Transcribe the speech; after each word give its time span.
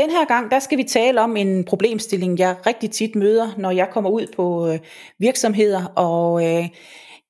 Den 0.00 0.10
her 0.10 0.24
gang, 0.24 0.50
der 0.50 0.58
skal 0.58 0.78
vi 0.78 0.84
tale 0.84 1.20
om 1.20 1.36
en 1.36 1.64
problemstilling, 1.64 2.38
jeg 2.38 2.56
rigtig 2.66 2.90
tit 2.90 3.14
møder, 3.14 3.54
når 3.58 3.70
jeg 3.70 3.88
kommer 3.92 4.10
ud 4.10 4.26
på 4.36 4.68
øh, 4.68 4.78
virksomheder 5.18 5.84
og 5.84 6.46
øh, 6.46 6.68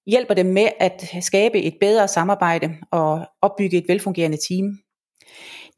hjælper 0.07 0.35
dem 0.35 0.47
med 0.47 0.69
at 0.81 1.05
skabe 1.21 1.63
et 1.63 1.75
bedre 1.81 2.09
samarbejde 2.09 2.71
og 2.91 3.27
opbygge 3.43 3.79
et 3.79 3.85
velfungerende 3.89 4.39
team. 4.49 4.79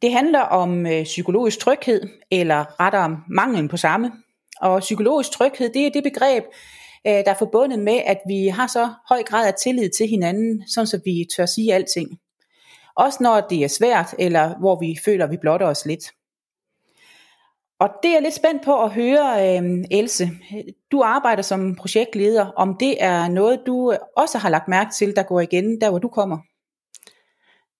Det 0.02 0.12
handler 0.12 0.40
om 0.40 0.86
øh, 0.86 1.04
psykologisk 1.04 1.58
tryghed, 1.58 2.02
eller 2.30 2.80
rettere 2.80 3.04
om 3.04 3.16
manglen 3.30 3.68
på 3.68 3.77
samme. 3.77 4.12
Og 4.61 4.80
psykologisk 4.80 5.30
tryghed, 5.30 5.70
det 5.74 5.86
er 5.86 5.90
det 5.90 6.02
begreb, 6.02 6.45
øh, 7.06 7.12
der 7.12 7.30
er 7.30 7.38
forbundet 7.38 7.79
med, 7.79 8.00
at 8.06 8.18
vi 8.29 8.46
har 8.46 8.66
så 8.66 8.88
høj 9.09 9.22
grad 9.22 9.46
af 9.46 9.54
tillid 9.54 9.90
til 9.90 10.08
hinanden, 10.08 10.68
sådan 10.68 10.86
så 10.86 11.00
vi 11.04 11.27
tør 11.36 11.46
sige 11.46 11.74
alting. 11.74 12.08
Også 12.96 13.18
når 13.22 13.40
det 13.40 13.64
er 13.64 13.68
svært, 13.68 14.14
eller 14.18 14.58
hvor 14.58 14.80
vi 14.80 14.99
føler, 15.04 15.24
at 15.24 15.30
vi 15.30 15.36
blotter 15.43 15.66
os 15.66 15.86
lidt. 15.86 16.04
Og 17.82 17.89
det 18.03 18.09
er 18.09 18.13
jeg 18.13 18.22
lidt 18.22 18.35
spændt 18.35 18.64
på 18.64 18.85
at 18.85 18.91
høre, 18.91 19.59
øh, 19.59 19.85
Else. 19.91 20.31
Du 20.93 21.03
arbejder 21.03 21.43
som 21.43 21.77
projektleder, 21.77 22.46
om 22.57 22.77
det 22.81 22.96
er 23.00 23.29
noget, 23.29 23.61
du 23.67 23.93
øh, 23.93 23.99
også 24.17 24.39
har 24.39 24.49
lagt 24.49 24.68
mærke 24.68 24.91
til, 24.99 25.17
der 25.17 25.22
går 25.22 25.41
igen, 25.41 25.81
der 25.81 25.91
hvor 25.91 25.99
du 25.99 26.08
kommer. 26.08 26.39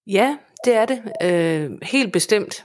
Ja, 0.07 0.37
det 0.65 0.75
er 0.75 0.87
det. 0.87 1.03
Øh, 1.23 1.71
helt 1.83 2.13
bestemt. 2.13 2.65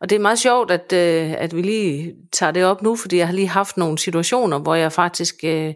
Og 0.00 0.10
det 0.10 0.16
er 0.16 0.20
meget 0.20 0.38
sjovt, 0.38 0.70
at, 0.70 0.92
øh, 0.92 1.32
at 1.38 1.56
vi 1.56 1.62
lige 1.62 2.14
tager 2.32 2.52
det 2.52 2.64
op 2.64 2.82
nu, 2.82 2.96
fordi 2.96 3.16
jeg 3.16 3.26
har 3.26 3.34
lige 3.34 3.48
haft 3.48 3.76
nogle 3.76 3.98
situationer, 3.98 4.58
hvor 4.58 4.74
jeg 4.74 4.92
faktisk 4.92 5.34
øh, 5.44 5.74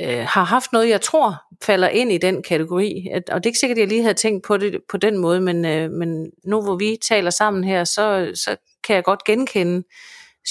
øh, 0.00 0.26
har 0.28 0.44
haft 0.44 0.72
noget, 0.72 0.88
jeg 0.88 1.00
tror 1.00 1.42
falder 1.62 1.88
ind 1.88 2.12
i 2.12 2.18
den 2.18 2.42
kategori. 2.42 3.08
At, 3.12 3.30
og 3.30 3.44
det 3.44 3.46
er 3.46 3.50
ikke 3.50 3.58
sikkert, 3.58 3.78
at 3.78 3.80
jeg 3.80 3.88
lige 3.88 4.02
havde 4.02 4.14
tænkt 4.14 4.44
på 4.44 4.56
det 4.56 4.80
på 4.88 4.96
den 4.96 5.18
måde, 5.18 5.40
men, 5.40 5.64
øh, 5.64 5.90
men 5.90 6.30
nu 6.44 6.62
hvor 6.62 6.76
vi 6.76 6.98
taler 7.08 7.30
sammen 7.30 7.64
her, 7.64 7.84
så, 7.84 8.30
så 8.34 8.56
kan 8.84 8.96
jeg 8.96 9.04
godt 9.04 9.24
genkende 9.24 9.82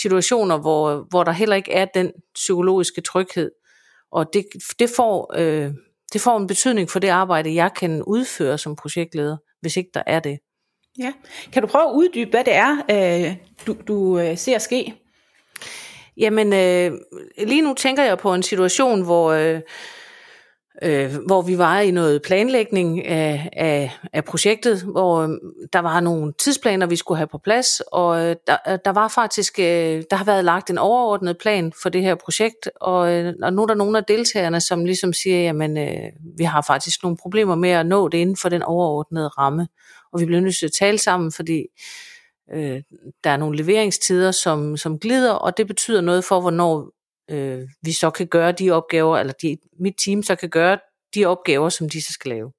situationer, 0.02 0.58
hvor, 0.58 1.06
hvor 1.10 1.24
der 1.24 1.32
heller 1.32 1.56
ikke 1.56 1.72
er 1.72 1.86
den 1.86 2.12
psykologiske 2.36 3.02
tryghed. 3.02 3.52
Og 4.12 4.26
det, 4.34 4.46
det, 4.80 4.90
får, 4.96 5.34
øh, 5.38 5.72
det 6.14 6.22
får 6.22 6.38
en 6.38 6.48
betydning 6.48 6.90
for 6.90 7.00
det 7.00 7.08
arbejde, 7.08 7.56
jeg 7.56 7.74
kan 7.74 8.04
udføre 8.04 8.58
som 8.58 8.76
projektleder, 8.76 9.38
hvis 9.62 9.78
ikke 9.78 9.90
der 9.94 10.04
er 10.08 10.20
det. 10.20 10.40
Ja. 11.00 11.14
Kan 11.54 11.62
du 11.62 11.68
prøve 11.68 11.90
at 11.90 11.94
uddybe, 11.94 12.30
hvad 12.30 12.44
det 12.44 12.54
er, 12.56 12.78
øh, 12.92 13.36
du, 13.68 13.76
du 13.88 14.20
øh, 14.20 14.38
ser 14.38 14.58
ske? 14.58 14.96
Jamen, 16.18 16.54
øh, 16.54 16.92
lige 17.38 17.62
nu 17.62 17.74
tænker 17.74 18.04
jeg 18.04 18.18
på 18.18 18.34
en 18.34 18.44
situation, 18.44 19.02
hvor... 19.02 19.32
Øh, 19.32 19.62
øh, 20.84 21.16
hvor 21.26 21.42
vi 21.42 21.58
var 21.58 21.80
i 21.80 21.92
noget 21.92 22.22
planlægning 22.22 23.06
af, 23.06 23.50
af, 23.54 23.92
af 24.14 24.26
projektet, 24.26 24.82
hvor 24.82 25.18
øh, 25.18 25.30
der 25.74 25.80
var 25.80 26.00
nogle 26.00 26.34
tidsplaner, 26.40 26.88
vi 26.88 26.96
skulle 26.96 27.18
have 27.18 27.28
på 27.28 27.38
plads, 27.38 27.82
og 27.92 28.20
øh, 28.20 28.36
der, 28.48 28.58
øh, 28.68 28.80
der 28.86 28.92
var 28.92 29.08
faktisk, 29.08 29.60
øh, 29.60 30.04
der 30.10 30.16
har 30.16 30.26
været 30.26 30.46
lagt 30.46 30.70
en 30.70 30.78
overordnet 30.78 31.38
plan 31.38 31.74
for 31.82 31.90
det 31.90 32.02
her 32.02 32.16
projekt, 32.16 32.70
og, 32.82 33.14
øh, 33.14 33.34
og 33.44 33.54
nu 33.54 33.62
er 33.62 33.68
der 33.68 33.76
nogle 33.76 33.98
af 33.98 34.04
deltagerne, 34.04 34.62
som 34.62 34.86
ligesom 34.86 35.14
siger, 35.14 35.42
jamen 35.42 35.78
øh, 35.78 36.12
vi 36.38 36.44
har 36.44 36.62
faktisk 36.68 37.04
nogle 37.04 37.18
problemer 37.18 37.56
med 37.56 37.70
at 37.70 37.86
nå 37.86 38.08
det 38.08 38.18
inden 38.18 38.38
for 38.38 38.50
den 38.50 38.64
overordnede 38.64 39.28
ramme, 39.28 39.68
og 40.14 40.20
vi 40.20 40.26
bliver 40.26 40.42
nødt 40.42 40.56
til 40.56 40.66
at 40.66 40.72
tale 40.72 40.98
sammen, 40.98 41.32
fordi 41.32 41.66
øh, 42.54 42.82
der 43.24 43.30
er 43.30 43.38
nogle 43.38 43.58
leveringstider, 43.58 44.32
som, 44.32 44.78
som 44.78 45.00
glider, 45.00 45.32
og 45.32 45.58
det 45.58 45.68
betyder 45.68 46.02
noget 46.02 46.24
for, 46.24 46.42
hvornår 46.42 46.92
øh, 47.32 47.68
vi 47.82 47.92
så 47.92 48.10
kan 48.10 48.28
gøre 48.28 48.52
de 48.52 48.72
opgaver, 48.72 49.18
eller 49.18 49.34
de, 49.42 49.58
mit 49.80 49.96
team 50.06 50.24
så 50.24 50.36
kan 50.36 50.50
gøre 50.50 50.80
de 51.16 51.26
opgaver, 51.26 51.70
som 51.70 51.90
de 51.90 52.02
så 52.02 52.14
skal 52.14 52.30
lave. 52.30 52.52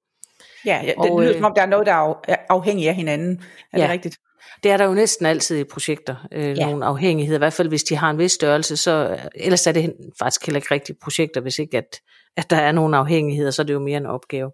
Ja, 0.65 0.81
det 0.85 0.93
og, 0.97 1.21
lyder 1.21 1.31
øh, 1.31 1.37
som 1.37 1.45
om, 1.45 1.53
der 1.55 1.61
er 1.61 1.65
noget, 1.65 1.85
der 1.85 1.93
er 2.27 2.35
afhængig 2.49 2.89
af 2.89 2.95
hinanden. 2.95 3.43
Er 3.73 3.77
ja, 3.77 3.83
det 3.83 3.91
rigtigt? 3.91 4.17
Det 4.63 4.71
er 4.71 4.77
der 4.77 4.85
jo 4.85 4.93
næsten 4.93 5.25
altid 5.25 5.57
i 5.57 5.63
projekter, 5.63 6.15
øh, 6.31 6.57
ja. 6.57 6.65
nogle 6.65 6.85
afhængigheder, 6.85 7.37
i 7.37 7.39
hvert 7.39 7.53
fald 7.53 7.67
hvis 7.67 7.83
de 7.83 7.95
har 7.95 8.09
en 8.09 8.17
vis 8.17 8.31
størrelse, 8.31 8.77
så 8.77 9.19
ellers 9.35 9.67
er 9.67 9.71
det 9.71 9.95
faktisk 10.19 10.45
heller 10.45 10.57
ikke 10.57 10.73
rigtige 10.73 10.97
projekter, 11.03 11.41
hvis 11.41 11.59
ikke 11.59 11.77
at, 11.77 11.99
at 12.37 12.49
der 12.49 12.55
er 12.55 12.71
nogle 12.71 12.97
afhængigheder, 12.97 13.51
så 13.51 13.61
er 13.61 13.65
det 13.65 13.73
jo 13.73 13.79
mere 13.79 13.97
en 13.97 14.05
opgave. 14.05 14.51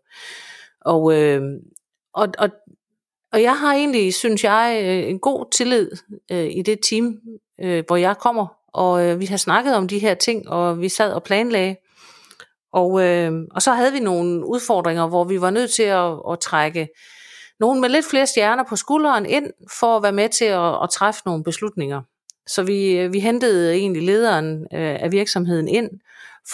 Og, 0.81 1.13
øh, 1.13 1.41
og, 2.13 2.27
og, 2.37 2.49
og 3.31 3.41
jeg 3.41 3.59
har 3.59 3.73
egentlig, 3.73 4.13
synes 4.13 4.43
jeg, 4.43 4.81
øh, 4.83 5.09
en 5.09 5.19
god 5.19 5.51
tillid 5.51 5.91
øh, 6.31 6.49
i 6.51 6.61
det 6.61 6.79
team, 6.89 7.19
øh, 7.61 7.83
hvor 7.87 7.95
jeg 7.95 8.17
kommer 8.17 8.58
og 8.73 9.05
øh, 9.05 9.19
vi 9.19 9.25
har 9.25 9.37
snakket 9.37 9.75
om 9.75 9.87
de 9.87 9.99
her 9.99 10.13
ting, 10.13 10.49
og 10.49 10.81
vi 10.81 10.89
sad 10.89 11.13
og 11.13 11.23
planlagde. 11.23 11.75
Og, 12.73 13.01
øh, 13.03 13.33
og 13.51 13.61
så 13.61 13.73
havde 13.73 13.91
vi 13.91 13.99
nogle 13.99 14.45
udfordringer, 14.45 15.07
hvor 15.07 15.23
vi 15.23 15.41
var 15.41 15.49
nødt 15.49 15.71
til 15.71 15.83
at, 15.83 16.13
at 16.31 16.39
trække 16.39 16.87
nogen 17.59 17.81
med 17.81 17.89
lidt 17.89 18.05
flere 18.05 18.27
stjerner 18.27 18.63
på 18.69 18.75
skulderen 18.75 19.25
ind, 19.25 19.51
for 19.79 19.97
at 19.97 20.03
være 20.03 20.11
med 20.11 20.29
til 20.29 20.45
at, 20.45 20.83
at 20.83 20.89
træffe 20.89 21.21
nogle 21.25 21.43
beslutninger. 21.43 22.01
Så 22.47 22.63
vi, 22.63 22.91
øh, 22.91 23.13
vi 23.13 23.19
hentede 23.19 23.73
egentlig 23.73 24.03
lederen 24.03 24.61
øh, 24.61 24.97
af 24.99 25.11
virksomheden 25.11 25.67
ind, 25.67 25.89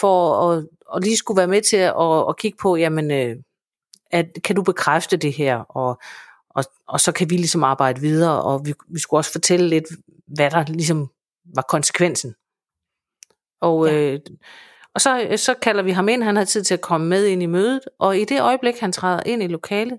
for 0.00 0.50
at, 0.50 0.66
at 0.96 1.04
lige 1.04 1.16
skulle 1.16 1.38
være 1.38 1.46
med 1.46 1.62
til 1.62 1.76
at, 1.76 2.28
at 2.28 2.36
kigge 2.36 2.58
på, 2.62 2.76
jamen, 2.76 3.10
øh, 3.10 3.36
at, 4.10 4.26
kan 4.44 4.56
du 4.56 4.62
bekræfte 4.62 5.16
det 5.16 5.32
her, 5.32 5.56
og, 5.56 5.98
og, 6.50 6.64
og 6.88 7.00
så 7.00 7.12
kan 7.12 7.30
vi 7.30 7.36
ligesom 7.36 7.64
arbejde 7.64 8.00
videre, 8.00 8.42
og 8.42 8.66
vi, 8.66 8.74
vi 8.88 9.00
skulle 9.00 9.18
også 9.18 9.32
fortælle 9.32 9.68
lidt, 9.68 9.84
hvad 10.26 10.50
der 10.50 10.64
ligesom 10.68 11.10
var 11.54 11.62
konsekvensen. 11.68 12.34
Og, 13.60 13.86
ja. 13.86 14.12
øh, 14.12 14.20
og 14.94 15.00
så, 15.00 15.34
så 15.36 15.54
kalder 15.54 15.82
vi 15.82 15.90
ham 15.90 16.08
ind, 16.08 16.22
han 16.22 16.36
har 16.36 16.44
tid 16.44 16.64
til 16.64 16.74
at 16.74 16.80
komme 16.80 17.06
med 17.06 17.26
ind 17.26 17.42
i 17.42 17.46
mødet, 17.46 17.80
og 17.98 18.18
i 18.18 18.24
det 18.24 18.40
øjeblik, 18.40 18.78
han 18.78 18.92
træder 18.92 19.22
ind 19.26 19.42
i 19.42 19.46
lokalet, 19.46 19.98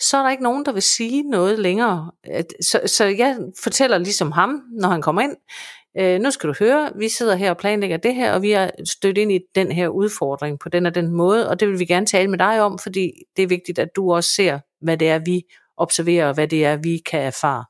så 0.00 0.16
er 0.16 0.22
der 0.22 0.30
ikke 0.30 0.42
nogen, 0.42 0.64
der 0.64 0.72
vil 0.72 0.82
sige 0.82 1.22
noget 1.22 1.58
længere. 1.58 2.12
Så, 2.60 2.80
så 2.86 3.04
jeg 3.04 3.38
fortæller 3.62 3.98
ligesom 3.98 4.32
ham, 4.32 4.62
når 4.80 4.88
han 4.88 5.02
kommer 5.02 5.22
ind, 5.22 5.36
øh, 5.98 6.20
nu 6.20 6.30
skal 6.30 6.48
du 6.48 6.54
høre, 6.60 6.92
vi 6.96 7.08
sidder 7.08 7.34
her 7.36 7.50
og 7.50 7.56
planlægger 7.56 7.96
det 7.96 8.14
her, 8.14 8.32
og 8.32 8.42
vi 8.42 8.50
har 8.50 8.70
stødt 8.84 9.18
ind 9.18 9.32
i 9.32 9.40
den 9.54 9.72
her 9.72 9.88
udfordring 9.88 10.58
på 10.58 10.68
den 10.68 10.86
og 10.86 10.94
den 10.94 11.12
måde, 11.12 11.48
og 11.48 11.60
det 11.60 11.68
vil 11.68 11.78
vi 11.78 11.84
gerne 11.84 12.06
tale 12.06 12.30
med 12.30 12.38
dig 12.38 12.60
om, 12.60 12.78
fordi 12.78 13.12
det 13.36 13.42
er 13.42 13.46
vigtigt, 13.46 13.78
at 13.78 13.88
du 13.96 14.12
også 14.12 14.30
ser, 14.30 14.58
hvad 14.80 14.96
det 14.96 15.08
er, 15.08 15.18
vi 15.18 15.42
observerer, 15.76 16.28
og 16.28 16.34
hvad 16.34 16.48
det 16.48 16.64
er, 16.64 16.76
vi 16.76 17.00
kan 17.10 17.20
erfare. 17.20 17.64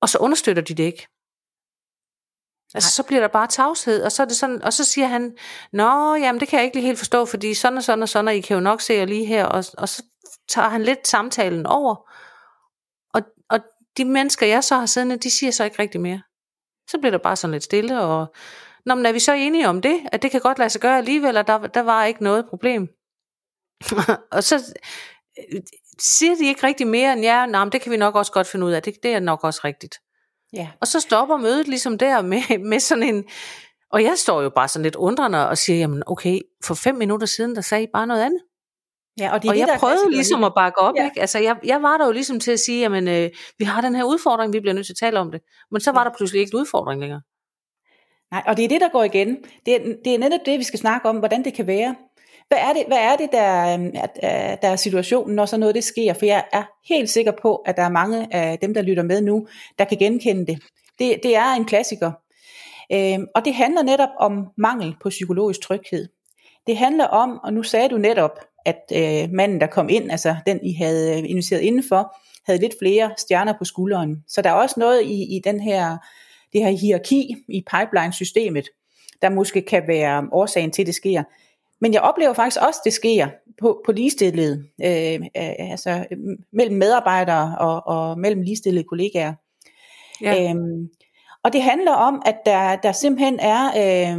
Og 0.00 0.08
så 0.08 0.18
understøtter 0.18 0.62
de 0.62 0.74
det 0.74 0.84
ikke. 0.84 1.06
Altså, 2.74 2.90
så 2.90 3.02
bliver 3.02 3.20
der 3.20 3.28
bare 3.28 3.46
tavshed, 3.46 4.02
og 4.02 4.12
så, 4.12 4.22
er 4.22 4.26
det 4.26 4.36
sådan, 4.36 4.62
og 4.62 4.72
så 4.72 4.84
siger 4.84 5.06
han, 5.06 5.36
Nå, 5.72 6.14
jamen 6.14 6.40
det 6.40 6.48
kan 6.48 6.56
jeg 6.56 6.64
ikke 6.64 6.76
lige 6.76 6.86
helt 6.86 6.98
forstå, 6.98 7.24
fordi 7.24 7.54
sådan 7.54 7.76
og 7.76 7.84
sådan 7.84 8.02
og 8.02 8.08
sådan, 8.08 8.28
og 8.28 8.34
I 8.34 8.40
kan 8.40 8.54
jo 8.54 8.60
nok 8.60 8.80
se 8.80 8.94
jer 8.94 9.04
lige 9.04 9.26
her, 9.26 9.44
og, 9.44 9.64
og 9.78 9.88
så 9.88 10.02
tager 10.48 10.68
han 10.68 10.82
lidt 10.82 11.08
samtalen 11.08 11.66
over, 11.66 12.10
og, 13.14 13.22
og 13.50 13.60
de 13.96 14.04
mennesker, 14.04 14.46
jeg 14.46 14.64
så 14.64 14.76
har 14.76 14.86
siddende, 14.86 15.16
de 15.16 15.30
siger 15.30 15.50
så 15.50 15.64
ikke 15.64 15.78
rigtig 15.78 16.00
mere. 16.00 16.22
Så 16.90 16.98
bliver 16.98 17.10
der 17.10 17.18
bare 17.18 17.36
sådan 17.36 17.52
lidt 17.52 17.64
stille, 17.64 18.00
og 18.00 18.34
Nå, 18.86 18.94
men 18.94 19.06
er 19.06 19.12
vi 19.12 19.18
så 19.18 19.32
enige 19.32 19.68
om 19.68 19.82
det, 19.82 20.00
at 20.12 20.22
det 20.22 20.30
kan 20.30 20.40
godt 20.40 20.58
lade 20.58 20.70
sig 20.70 20.80
gøre 20.80 20.98
alligevel, 20.98 21.36
og 21.36 21.46
der, 21.46 21.66
der 21.66 21.80
var 21.80 22.04
ikke 22.04 22.22
noget 22.22 22.48
problem. 22.48 22.88
og 24.36 24.44
så 24.44 24.74
øh, 25.38 25.60
siger 25.98 26.34
de 26.34 26.46
ikke 26.46 26.66
rigtig 26.66 26.86
mere 26.86 27.12
end, 27.12 27.22
ja, 27.22 27.46
nej, 27.46 27.64
det 27.64 27.80
kan 27.80 27.92
vi 27.92 27.96
nok 27.96 28.14
også 28.14 28.32
godt 28.32 28.46
finde 28.46 28.66
ud 28.66 28.72
af, 28.72 28.82
det, 28.82 28.94
det 29.02 29.14
er 29.14 29.20
nok 29.20 29.44
også 29.44 29.60
rigtigt. 29.64 29.94
Ja. 30.54 30.68
Og 30.80 30.86
så 30.86 31.00
stopper 31.00 31.36
mødet 31.36 31.68
ligesom 31.68 31.98
der 31.98 32.22
med, 32.22 32.58
med 32.70 32.80
sådan 32.80 33.02
en... 33.02 33.24
Og 33.92 34.02
jeg 34.02 34.12
står 34.16 34.42
jo 34.42 34.50
bare 34.50 34.68
sådan 34.68 34.82
lidt 34.82 34.96
undrende 34.96 35.48
og 35.48 35.58
siger, 35.58 35.78
jamen 35.78 36.02
okay, 36.06 36.38
for 36.64 36.74
fem 36.74 36.94
minutter 36.94 37.26
siden, 37.26 37.54
der 37.54 37.60
sagde 37.60 37.84
I 37.84 37.86
bare 37.92 38.06
noget 38.06 38.22
andet. 38.22 38.40
Ja, 39.18 39.32
og, 39.32 39.42
det 39.42 39.50
og 39.50 39.56
det, 39.56 39.60
jeg 39.60 39.76
prøvede 39.78 40.10
ligesom 40.10 40.44
at 40.44 40.52
bakke 40.54 40.78
op, 40.78 40.94
ja. 40.96 41.04
ikke? 41.04 41.20
Altså, 41.20 41.38
jeg, 41.38 41.56
jeg 41.64 41.82
var 41.82 41.98
der 41.98 42.06
jo 42.06 42.12
ligesom 42.12 42.40
til 42.40 42.52
at 42.52 42.60
sige, 42.60 42.80
jamen, 42.80 43.08
øh, 43.08 43.30
vi 43.58 43.64
har 43.64 43.80
den 43.80 43.94
her 43.94 44.04
udfordring, 44.04 44.52
vi 44.52 44.60
bliver 44.60 44.74
nødt 44.74 44.86
til 44.86 44.92
at 44.92 44.96
tale 44.96 45.18
om 45.18 45.30
det. 45.30 45.40
Men 45.70 45.80
så 45.80 45.92
var 45.92 46.04
der 46.04 46.10
pludselig 46.16 46.40
ikke 46.40 46.54
en 46.54 46.60
udfordring 46.60 47.00
længere. 47.00 47.20
Nej, 48.30 48.42
og 48.46 48.56
det 48.56 48.64
er 48.64 48.68
det, 48.68 48.80
der 48.80 48.88
går 48.88 49.04
igen. 49.04 49.36
Det 49.66 49.74
er, 49.74 49.94
det 50.04 50.14
er 50.14 50.18
netop 50.18 50.40
det, 50.46 50.58
vi 50.58 50.64
skal 50.64 50.78
snakke 50.78 51.08
om, 51.08 51.16
hvordan 51.16 51.44
det 51.44 51.54
kan 51.54 51.66
være. 51.66 51.94
Hvad 52.48 52.58
er 52.58 52.72
det, 52.72 52.84
hvad 52.86 52.98
er, 52.98 53.16
det 53.16 53.28
der, 53.32 53.74
øhm, 53.74 53.92
der 54.62 54.68
er 54.68 54.76
situationen, 54.76 55.36
når 55.36 55.46
så 55.46 55.56
noget 55.56 55.74
det 55.74 55.84
sker? 55.84 56.14
For 56.14 56.26
jeg 56.26 56.44
er 56.52 56.62
helt 56.88 57.10
sikker 57.10 57.32
på, 57.42 57.56
at 57.56 57.76
der 57.76 57.82
er 57.82 57.88
mange 57.88 58.34
af 58.34 58.58
dem, 58.58 58.74
der 58.74 58.82
lytter 58.82 59.02
med 59.02 59.20
nu, 59.20 59.46
der 59.78 59.84
kan 59.84 59.98
genkende 59.98 60.46
det. 60.46 60.62
Det, 60.98 61.20
det 61.22 61.36
er 61.36 61.54
en 61.54 61.64
klassiker. 61.64 62.12
Øhm, 62.92 63.26
og 63.34 63.44
det 63.44 63.54
handler 63.54 63.82
netop 63.82 64.08
om 64.20 64.46
mangel 64.58 64.96
på 65.02 65.08
psykologisk 65.08 65.60
tryghed. 65.60 66.08
Det 66.66 66.76
handler 66.76 67.04
om, 67.04 67.38
og 67.44 67.52
nu 67.52 67.62
sagde 67.62 67.88
du 67.88 67.98
netop, 67.98 68.38
at 68.66 68.82
øh, 68.94 69.30
manden, 69.32 69.60
der 69.60 69.66
kom 69.66 69.88
ind, 69.88 70.10
altså 70.10 70.36
den, 70.46 70.60
I 70.62 70.72
havde 70.72 71.18
øh, 71.18 71.30
inviteret 71.30 71.60
indenfor, 71.60 72.16
havde 72.46 72.60
lidt 72.60 72.74
flere 72.82 73.10
stjerner 73.18 73.54
på 73.58 73.64
skulderen. 73.64 74.24
Så 74.28 74.42
der 74.42 74.50
er 74.50 74.54
også 74.54 74.80
noget 74.80 75.02
i, 75.02 75.36
i 75.36 75.40
den 75.44 75.60
her, 75.60 75.96
det 76.52 76.64
her 76.64 76.70
hierarki 76.70 77.36
i 77.48 77.64
pipeline-systemet, 77.70 78.68
der 79.22 79.28
måske 79.28 79.62
kan 79.62 79.82
være 79.86 80.28
årsagen 80.32 80.70
til, 80.70 80.82
at 80.82 80.86
det 80.86 80.94
sker. 80.94 81.22
Men 81.84 81.92
jeg 81.92 82.00
oplever 82.00 82.32
faktisk 82.32 82.62
også, 82.62 82.80
at 82.80 82.84
det 82.84 82.92
sker 82.92 83.28
på, 83.60 83.82
på 83.86 83.92
ligestillet, 83.92 84.66
øh, 84.84 85.14
øh, 85.14 85.70
altså 85.70 86.04
mellem 86.52 86.76
medarbejdere 86.76 87.56
og, 87.58 87.86
og 87.86 88.18
mellem 88.18 88.42
ligestillede 88.42 88.84
kollegaer. 88.84 89.34
Ja. 90.20 90.50
Øhm, 90.50 90.88
og 91.42 91.52
det 91.52 91.62
handler 91.62 91.92
om, 91.92 92.22
at 92.26 92.36
der, 92.46 92.76
der 92.76 92.92
simpelthen 92.92 93.38
er 93.40 93.62
øh, 93.76 94.18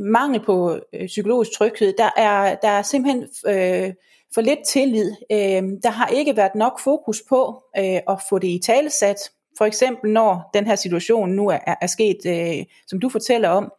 mangel 0.00 0.44
på 0.44 0.78
øh, 0.92 1.06
psykologisk 1.06 1.50
tryghed. 1.52 1.94
Der 1.98 2.10
er, 2.16 2.54
der 2.54 2.68
er 2.68 2.82
simpelthen 2.82 3.22
øh, 3.46 3.94
for 4.34 4.40
lidt 4.40 4.66
tillid. 4.66 5.12
Øh, 5.32 5.62
der 5.82 5.90
har 5.90 6.06
ikke 6.06 6.36
været 6.36 6.54
nok 6.54 6.80
fokus 6.80 7.22
på 7.28 7.62
øh, 7.78 8.00
at 8.08 8.22
få 8.28 8.38
det 8.38 8.48
i 8.48 8.60
talesat, 8.64 9.18
for 9.58 9.64
eksempel 9.64 10.10
når 10.10 10.50
den 10.54 10.66
her 10.66 10.76
situation 10.76 11.30
nu 11.30 11.48
er, 11.48 11.74
er 11.82 11.86
sket, 11.86 12.18
øh, 12.26 12.64
som 12.86 13.00
du 13.00 13.08
fortæller 13.08 13.48
om, 13.48 13.72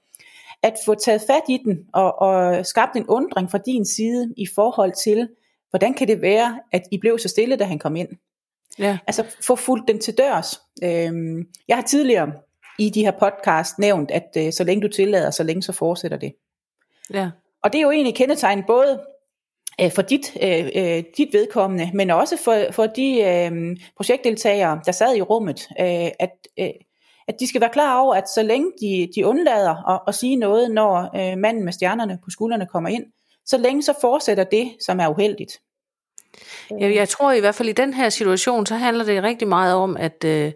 at 0.63 0.75
få 0.85 0.95
taget 0.95 1.21
fat 1.27 1.44
i 1.50 1.57
den 1.65 1.79
og, 1.94 2.21
og 2.21 2.65
skabt 2.65 2.95
en 2.95 3.07
undring 3.07 3.51
fra 3.51 3.57
din 3.57 3.85
side 3.85 4.33
i 4.38 4.47
forhold 4.56 4.94
til, 5.03 5.29
hvordan 5.69 5.94
kan 5.94 6.07
det 6.07 6.21
være, 6.21 6.59
at 6.71 6.81
I 6.91 6.97
blev 6.97 7.19
så 7.19 7.27
stille, 7.27 7.56
da 7.56 7.63
han 7.63 7.79
kom 7.79 7.95
ind? 7.95 8.09
Ja. 8.79 8.97
Altså 9.07 9.25
få 9.44 9.56
fuldt 9.56 9.88
den 9.88 10.00
til 10.00 10.17
dørs. 10.17 10.61
Øhm, 10.83 11.47
jeg 11.67 11.77
har 11.77 11.83
tidligere 11.83 12.31
i 12.79 12.89
de 12.89 13.01
her 13.01 13.11
podcast 13.11 13.79
nævnt, 13.79 14.11
at 14.11 14.38
øh, 14.38 14.53
så 14.53 14.63
længe 14.63 14.81
du 14.81 14.88
tillader, 14.88 15.31
så 15.31 15.44
længe 15.44 15.63
så 15.63 15.71
fortsætter 15.71 16.17
det. 16.17 16.33
Ja. 17.13 17.29
Og 17.63 17.73
det 17.73 17.79
er 17.79 17.83
jo 17.83 17.91
egentlig 17.91 18.15
kendetegn 18.15 18.63
både 18.67 19.01
øh, 19.81 19.91
for 19.91 20.01
dit, 20.01 20.38
øh, 20.44 20.69
øh, 20.75 21.03
dit 21.17 21.33
vedkommende, 21.33 21.91
men 21.94 22.09
også 22.09 22.38
for, 22.44 22.65
for 22.71 22.85
de 22.85 23.21
øh, 23.21 23.77
projektdeltagere, 23.95 24.81
der 24.85 24.91
sad 24.91 25.15
i 25.15 25.21
rummet, 25.21 25.67
øh, 25.79 26.11
at, 26.19 26.31
øh, 26.59 26.69
at 27.29 27.35
de 27.39 27.47
skal 27.47 27.61
være 27.61 27.69
klar 27.69 27.99
over, 27.99 28.15
at 28.15 28.29
så 28.29 28.43
længe 28.43 28.71
de, 28.81 29.09
de 29.15 29.25
undlader 29.25 29.89
at, 29.89 30.01
at 30.07 30.15
sige 30.15 30.35
noget, 30.35 30.71
når 30.71 31.09
øh, 31.15 31.37
manden 31.37 31.65
med 31.65 31.73
stjernerne 31.73 32.19
på 32.23 32.29
skuldrene 32.29 32.65
kommer 32.65 32.89
ind, 32.89 33.05
så 33.45 33.57
længe 33.57 33.83
så 33.83 33.93
fortsætter 34.01 34.43
det, 34.43 34.75
som 34.85 34.99
er 34.99 35.07
uheldigt. 35.07 35.51
Jeg, 36.79 36.95
jeg 36.95 37.09
tror 37.09 37.31
i 37.31 37.39
hvert 37.39 37.55
fald 37.55 37.69
i 37.69 37.73
den 37.73 37.93
her 37.93 38.09
situation, 38.09 38.65
så 38.65 38.75
handler 38.75 39.05
det 39.05 39.23
rigtig 39.23 39.47
meget 39.47 39.75
om, 39.75 39.97
at 39.97 40.23
øh, 40.25 40.51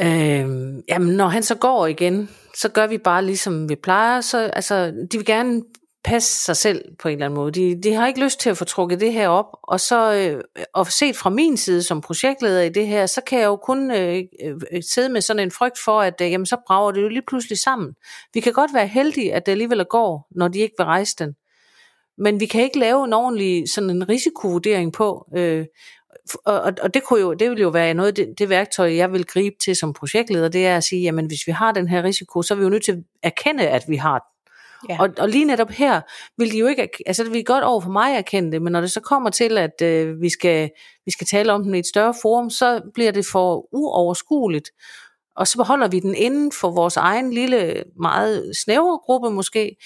øh, 0.00 0.46
jamen, 0.88 1.16
når 1.16 1.28
han 1.28 1.42
så 1.42 1.54
går 1.54 1.86
igen, 1.86 2.30
så 2.54 2.68
gør 2.68 2.86
vi 2.86 2.98
bare 2.98 3.24
ligesom 3.24 3.68
vi 3.68 3.74
plejer. 3.74 4.20
Så, 4.20 4.38
altså, 4.38 4.86
de 5.12 5.18
vil 5.18 5.26
gerne 5.26 5.62
passe 6.04 6.44
sig 6.44 6.56
selv 6.56 6.84
på 6.98 7.08
en 7.08 7.12
eller 7.12 7.26
anden 7.26 7.36
måde. 7.36 7.52
De, 7.52 7.82
de 7.82 7.92
har 7.92 8.06
ikke 8.06 8.24
lyst 8.24 8.40
til 8.40 8.50
at 8.50 8.56
få 8.56 8.64
trukket 8.64 9.00
det 9.00 9.12
her 9.12 9.28
op, 9.28 9.46
og 9.62 9.80
så 9.80 10.14
øh, 10.14 10.42
og 10.74 10.86
set 10.86 11.16
fra 11.16 11.30
min 11.30 11.56
side 11.56 11.82
som 11.82 12.00
projektleder 12.00 12.62
i 12.62 12.68
det 12.68 12.86
her, 12.86 13.06
så 13.06 13.20
kan 13.20 13.38
jeg 13.38 13.46
jo 13.46 13.56
kun 13.56 13.90
øh, 13.90 14.22
øh, 14.42 14.82
sidde 14.90 15.08
med 15.08 15.20
sådan 15.20 15.42
en 15.42 15.50
frygt 15.50 15.78
for, 15.84 16.00
at 16.00 16.20
øh, 16.20 16.30
jamen, 16.30 16.46
så 16.46 16.56
brager 16.66 16.92
det 16.92 17.02
jo 17.02 17.08
lige 17.08 17.22
pludselig 17.28 17.58
sammen. 17.58 17.94
Vi 18.34 18.40
kan 18.40 18.52
godt 18.52 18.74
være 18.74 18.86
heldige, 18.86 19.34
at 19.34 19.46
det 19.46 19.52
alligevel 19.52 19.84
går, 19.84 20.28
når 20.30 20.48
de 20.48 20.58
ikke 20.58 20.74
vil 20.78 20.84
rejse 20.84 21.16
den. 21.18 21.34
Men 22.18 22.40
vi 22.40 22.46
kan 22.46 22.62
ikke 22.62 22.78
lave 22.78 23.04
en 23.04 23.12
ordentlig 23.12 23.70
sådan 23.70 23.90
en 23.90 24.08
risikovurdering 24.08 24.92
på, 24.92 25.26
øh, 25.36 25.66
og, 26.44 26.72
og 26.82 26.94
det, 26.94 27.04
kunne 27.04 27.20
jo, 27.20 27.34
det 27.34 27.50
ville 27.50 27.62
jo 27.62 27.68
være 27.68 27.94
noget 27.94 28.16
det, 28.16 28.34
det 28.38 28.48
værktøj, 28.48 28.96
jeg 28.96 29.12
vil 29.12 29.24
gribe 29.24 29.56
til 29.64 29.76
som 29.76 29.92
projektleder, 29.92 30.48
det 30.48 30.66
er 30.66 30.76
at 30.76 30.84
sige, 30.84 31.02
jamen 31.02 31.26
hvis 31.26 31.46
vi 31.46 31.52
har 31.52 31.72
den 31.72 31.88
her 31.88 32.02
risiko, 32.02 32.42
så 32.42 32.54
er 32.54 32.58
vi 32.58 32.64
jo 32.64 32.70
nødt 32.70 32.84
til 32.84 32.92
at 32.92 32.98
erkende, 33.22 33.68
at 33.68 33.84
vi 33.88 33.96
har 33.96 34.22
Ja. 34.88 34.96
Og, 35.00 35.08
og 35.18 35.28
lige 35.28 35.44
netop 35.44 35.70
her 35.70 36.00
vil 36.38 36.52
de 36.52 36.58
jo 36.58 36.66
ikke, 36.66 36.88
altså 37.06 37.24
det 37.24 37.32
vil 37.32 37.44
godt 37.44 37.64
over 37.64 37.80
for 37.80 37.90
mig 37.90 38.14
erkende 38.14 38.52
det, 38.52 38.62
men 38.62 38.72
når 38.72 38.80
det 38.80 38.90
så 38.90 39.00
kommer 39.00 39.30
til, 39.30 39.58
at 39.58 39.82
øh, 39.82 40.20
vi, 40.20 40.28
skal, 40.28 40.70
vi 41.04 41.10
skal 41.10 41.26
tale 41.26 41.52
om 41.52 41.62
den 41.62 41.74
i 41.74 41.78
et 41.78 41.86
større 41.86 42.14
forum, 42.22 42.50
så 42.50 42.82
bliver 42.94 43.10
det 43.10 43.26
for 43.32 43.74
uoverskueligt. 43.74 44.70
Og 45.36 45.48
så 45.48 45.58
beholder 45.58 45.88
vi 45.88 46.00
den 46.00 46.14
inden 46.14 46.52
for 46.52 46.70
vores 46.70 46.96
egen 46.96 47.32
lille, 47.32 47.84
meget 48.00 48.56
snævre 48.64 48.98
gruppe 48.98 49.30
måske, 49.30 49.76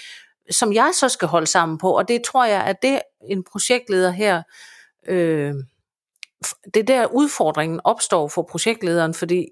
som 0.50 0.72
jeg 0.72 0.90
så 0.94 1.08
skal 1.08 1.28
holde 1.28 1.46
sammen 1.46 1.78
på. 1.78 1.96
Og 1.96 2.08
det 2.08 2.22
tror 2.22 2.44
jeg, 2.44 2.64
at 2.64 2.82
det 2.82 3.00
en 3.28 3.44
projektleder 3.52 4.10
her, 4.10 4.42
øh, 5.08 5.54
det 6.74 6.80
er 6.80 6.86
der 6.86 7.06
udfordringen 7.06 7.80
opstår 7.84 8.28
for 8.28 8.42
projektlederen, 8.42 9.14
fordi 9.14 9.48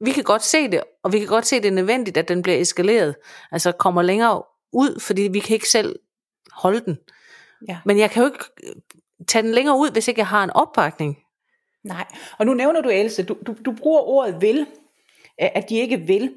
vi 0.00 0.12
kan 0.12 0.24
godt 0.24 0.42
se 0.42 0.70
det, 0.70 0.82
og 1.04 1.12
vi 1.12 1.18
kan 1.18 1.28
godt 1.28 1.46
se, 1.46 1.56
at 1.56 1.62
det 1.62 1.68
er 1.68 1.72
nødvendigt, 1.72 2.16
at 2.16 2.28
den 2.28 2.42
bliver 2.42 2.58
eskaleret, 2.58 3.14
altså 3.52 3.72
kommer 3.72 4.02
længere 4.02 4.42
ud, 4.72 5.00
fordi 5.00 5.22
vi 5.22 5.38
kan 5.38 5.54
ikke 5.54 5.68
selv 5.68 5.96
holde 6.52 6.80
den. 6.80 6.98
Ja. 7.68 7.78
Men 7.84 7.98
jeg 7.98 8.10
kan 8.10 8.22
jo 8.22 8.28
ikke 8.28 8.44
øh, 8.64 8.74
tage 9.28 9.42
den 9.42 9.52
længere 9.52 9.78
ud, 9.78 9.90
hvis 9.90 10.08
ikke 10.08 10.18
jeg 10.18 10.26
har 10.26 10.44
en 10.44 10.50
opbakning. 10.50 11.18
Nej, 11.84 12.04
og 12.38 12.46
nu 12.46 12.54
nævner 12.54 12.80
du 12.80 12.88
Else, 12.88 13.22
du, 13.22 13.36
du, 13.46 13.54
du 13.64 13.72
bruger 13.72 14.00
ordet 14.00 14.40
vil, 14.40 14.66
at 15.38 15.68
de 15.68 15.78
ikke 15.78 15.96
vil. 15.96 16.34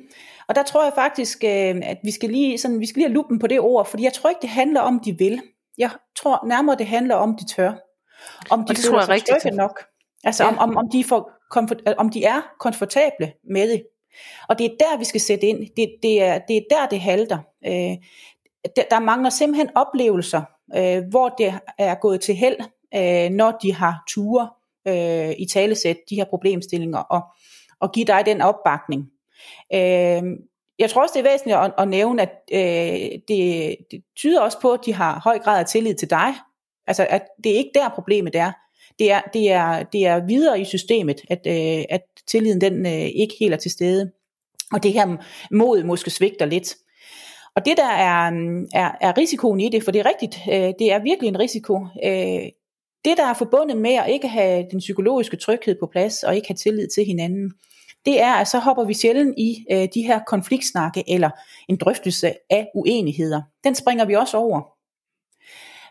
Og 0.47 0.55
der 0.55 0.63
tror 0.63 0.83
jeg 0.83 0.93
faktisk, 0.95 1.43
øh, 1.43 1.81
at 1.83 1.97
vi 2.03 2.11
skal 2.11 2.29
lige, 2.29 2.57
sådan, 2.57 2.79
vi 2.79 2.85
skal 2.85 2.99
lige 2.99 3.07
have 3.07 3.13
lupen 3.13 3.39
på 3.39 3.47
det 3.47 3.59
ord, 3.59 3.85
fordi 3.85 4.03
jeg 4.03 4.13
tror 4.13 4.29
ikke, 4.29 4.41
det 4.41 4.49
handler 4.49 4.81
om, 4.81 4.99
de 4.99 5.17
vil. 5.17 5.41
Jeg 5.77 5.89
tror 6.15 6.47
nærmere, 6.47 6.77
det 6.77 6.87
handler 6.87 7.15
om, 7.15 7.37
de 7.37 7.45
tør. 7.45 7.73
Om 8.49 8.59
de 8.59 8.71
og 8.71 8.75
det 8.75 8.85
tror 8.85 8.99
jeg 8.99 9.09
rigtigt. 9.09 9.55
nok. 9.55 9.83
Altså 10.23 10.43
ja. 10.43 10.49
om, 10.49 10.57
om, 10.57 10.77
om, 10.77 10.89
de 10.91 11.03
får 11.03 11.31
komfort, 11.49 11.81
om 11.97 12.09
de 12.09 12.23
er 12.23 12.41
komfortable 12.59 13.33
med 13.53 13.69
det. 13.69 13.83
Og 14.49 14.59
det 14.59 14.65
er 14.65 14.75
der, 14.79 14.97
vi 14.97 15.05
skal 15.05 15.21
sætte 15.21 15.47
ind. 15.47 15.59
Det, 15.77 15.95
det, 16.03 16.21
er, 16.21 16.39
det 16.47 16.57
er 16.57 16.61
der, 16.69 16.85
det 16.85 16.99
halter. 16.99 17.37
Øh, 17.65 17.97
der, 18.75 18.83
der 18.89 18.99
mangler 18.99 19.29
simpelthen 19.29 19.69
oplevelser, 19.75 20.41
øh, 20.75 21.03
hvor 21.09 21.29
det 21.29 21.53
er 21.77 21.95
gået 21.95 22.21
til 22.21 22.35
held, 22.35 22.57
øh, 22.95 23.29
når 23.29 23.51
de 23.51 23.73
har 23.73 24.03
ture 24.09 24.49
øh, 24.87 25.35
i 25.37 25.45
talesæt 25.53 25.97
de 26.09 26.15
her 26.15 26.25
problemstillinger, 26.25 26.99
og, 26.99 27.21
og 27.79 27.91
give 27.91 28.05
dig 28.05 28.25
den 28.25 28.41
opbakning. 28.41 29.09
Øh, 29.73 30.23
jeg 30.79 30.89
tror 30.89 31.01
også, 31.01 31.13
det 31.13 31.25
er 31.25 31.31
væsentligt 31.31 31.57
at, 31.57 31.73
at 31.77 31.87
nævne, 31.87 32.21
at 32.21 32.31
øh, 32.51 33.19
det, 33.27 33.77
det 33.91 34.03
tyder 34.17 34.41
også 34.41 34.59
på, 34.61 34.71
at 34.71 34.79
de 34.85 34.93
har 34.93 35.21
høj 35.23 35.39
grad 35.39 35.59
af 35.59 35.65
tillid 35.65 35.95
til 35.95 36.09
dig. 36.09 36.33
Altså, 36.87 37.07
at 37.09 37.23
det 37.43 37.51
er 37.51 37.57
ikke 37.57 37.71
der 37.73 37.89
problemet 37.89 38.35
er. 38.35 38.51
Det 38.99 39.11
er, 39.11 39.21
det 39.33 39.51
er, 39.51 39.83
det 39.83 40.05
er 40.05 40.25
videre 40.25 40.61
i 40.61 40.65
systemet, 40.65 41.21
at, 41.29 41.47
øh, 41.47 41.85
at 41.89 42.01
tilliden 42.27 42.61
den 42.61 42.85
øh, 42.85 43.09
ikke 43.15 43.35
helt 43.39 43.53
er 43.53 43.57
til 43.57 43.71
stede. 43.71 44.11
Og 44.73 44.83
det 44.83 44.93
her 44.93 45.17
mod 45.51 45.83
måske 45.83 46.09
svigter 46.09 46.45
lidt. 46.45 46.75
Og 47.55 47.65
det 47.65 47.77
der 47.77 47.89
er, 47.89 48.29
mm, 48.29 48.67
er, 48.73 48.91
er 49.01 49.17
risikoen 49.17 49.59
i 49.59 49.69
det, 49.69 49.83
for 49.83 49.91
det 49.91 49.99
er 49.99 50.05
rigtigt, 50.05 50.39
øh, 50.49 50.73
det 50.79 50.91
er 50.91 51.03
virkelig 51.03 51.27
en 51.27 51.39
risiko. 51.39 51.79
Øh, 52.03 52.49
det 53.05 53.17
der 53.17 53.25
er 53.29 53.33
forbundet 53.33 53.77
med 53.77 53.93
at 53.93 54.09
ikke 54.09 54.27
have 54.27 54.65
den 54.71 54.79
psykologiske 54.79 55.37
tryghed 55.37 55.75
på 55.79 55.87
plads, 55.91 56.23
og 56.23 56.35
ikke 56.35 56.47
have 56.47 56.55
tillid 56.55 56.87
til 56.87 57.05
hinanden, 57.05 57.53
det 58.05 58.21
er, 58.21 58.33
at 58.33 58.47
så 58.47 58.59
hopper 58.59 58.83
vi 58.83 58.93
sjældent 58.93 59.35
i 59.37 59.65
øh, 59.71 59.87
de 59.93 60.01
her 60.01 60.19
konfliktsnakke, 60.27 61.03
eller 61.07 61.29
en 61.69 61.77
drøftelse 61.77 62.33
af 62.49 62.67
uenigheder. 62.75 63.41
Den 63.63 63.75
springer 63.75 64.05
vi 64.05 64.15
også 64.15 64.37
over. 64.37 64.61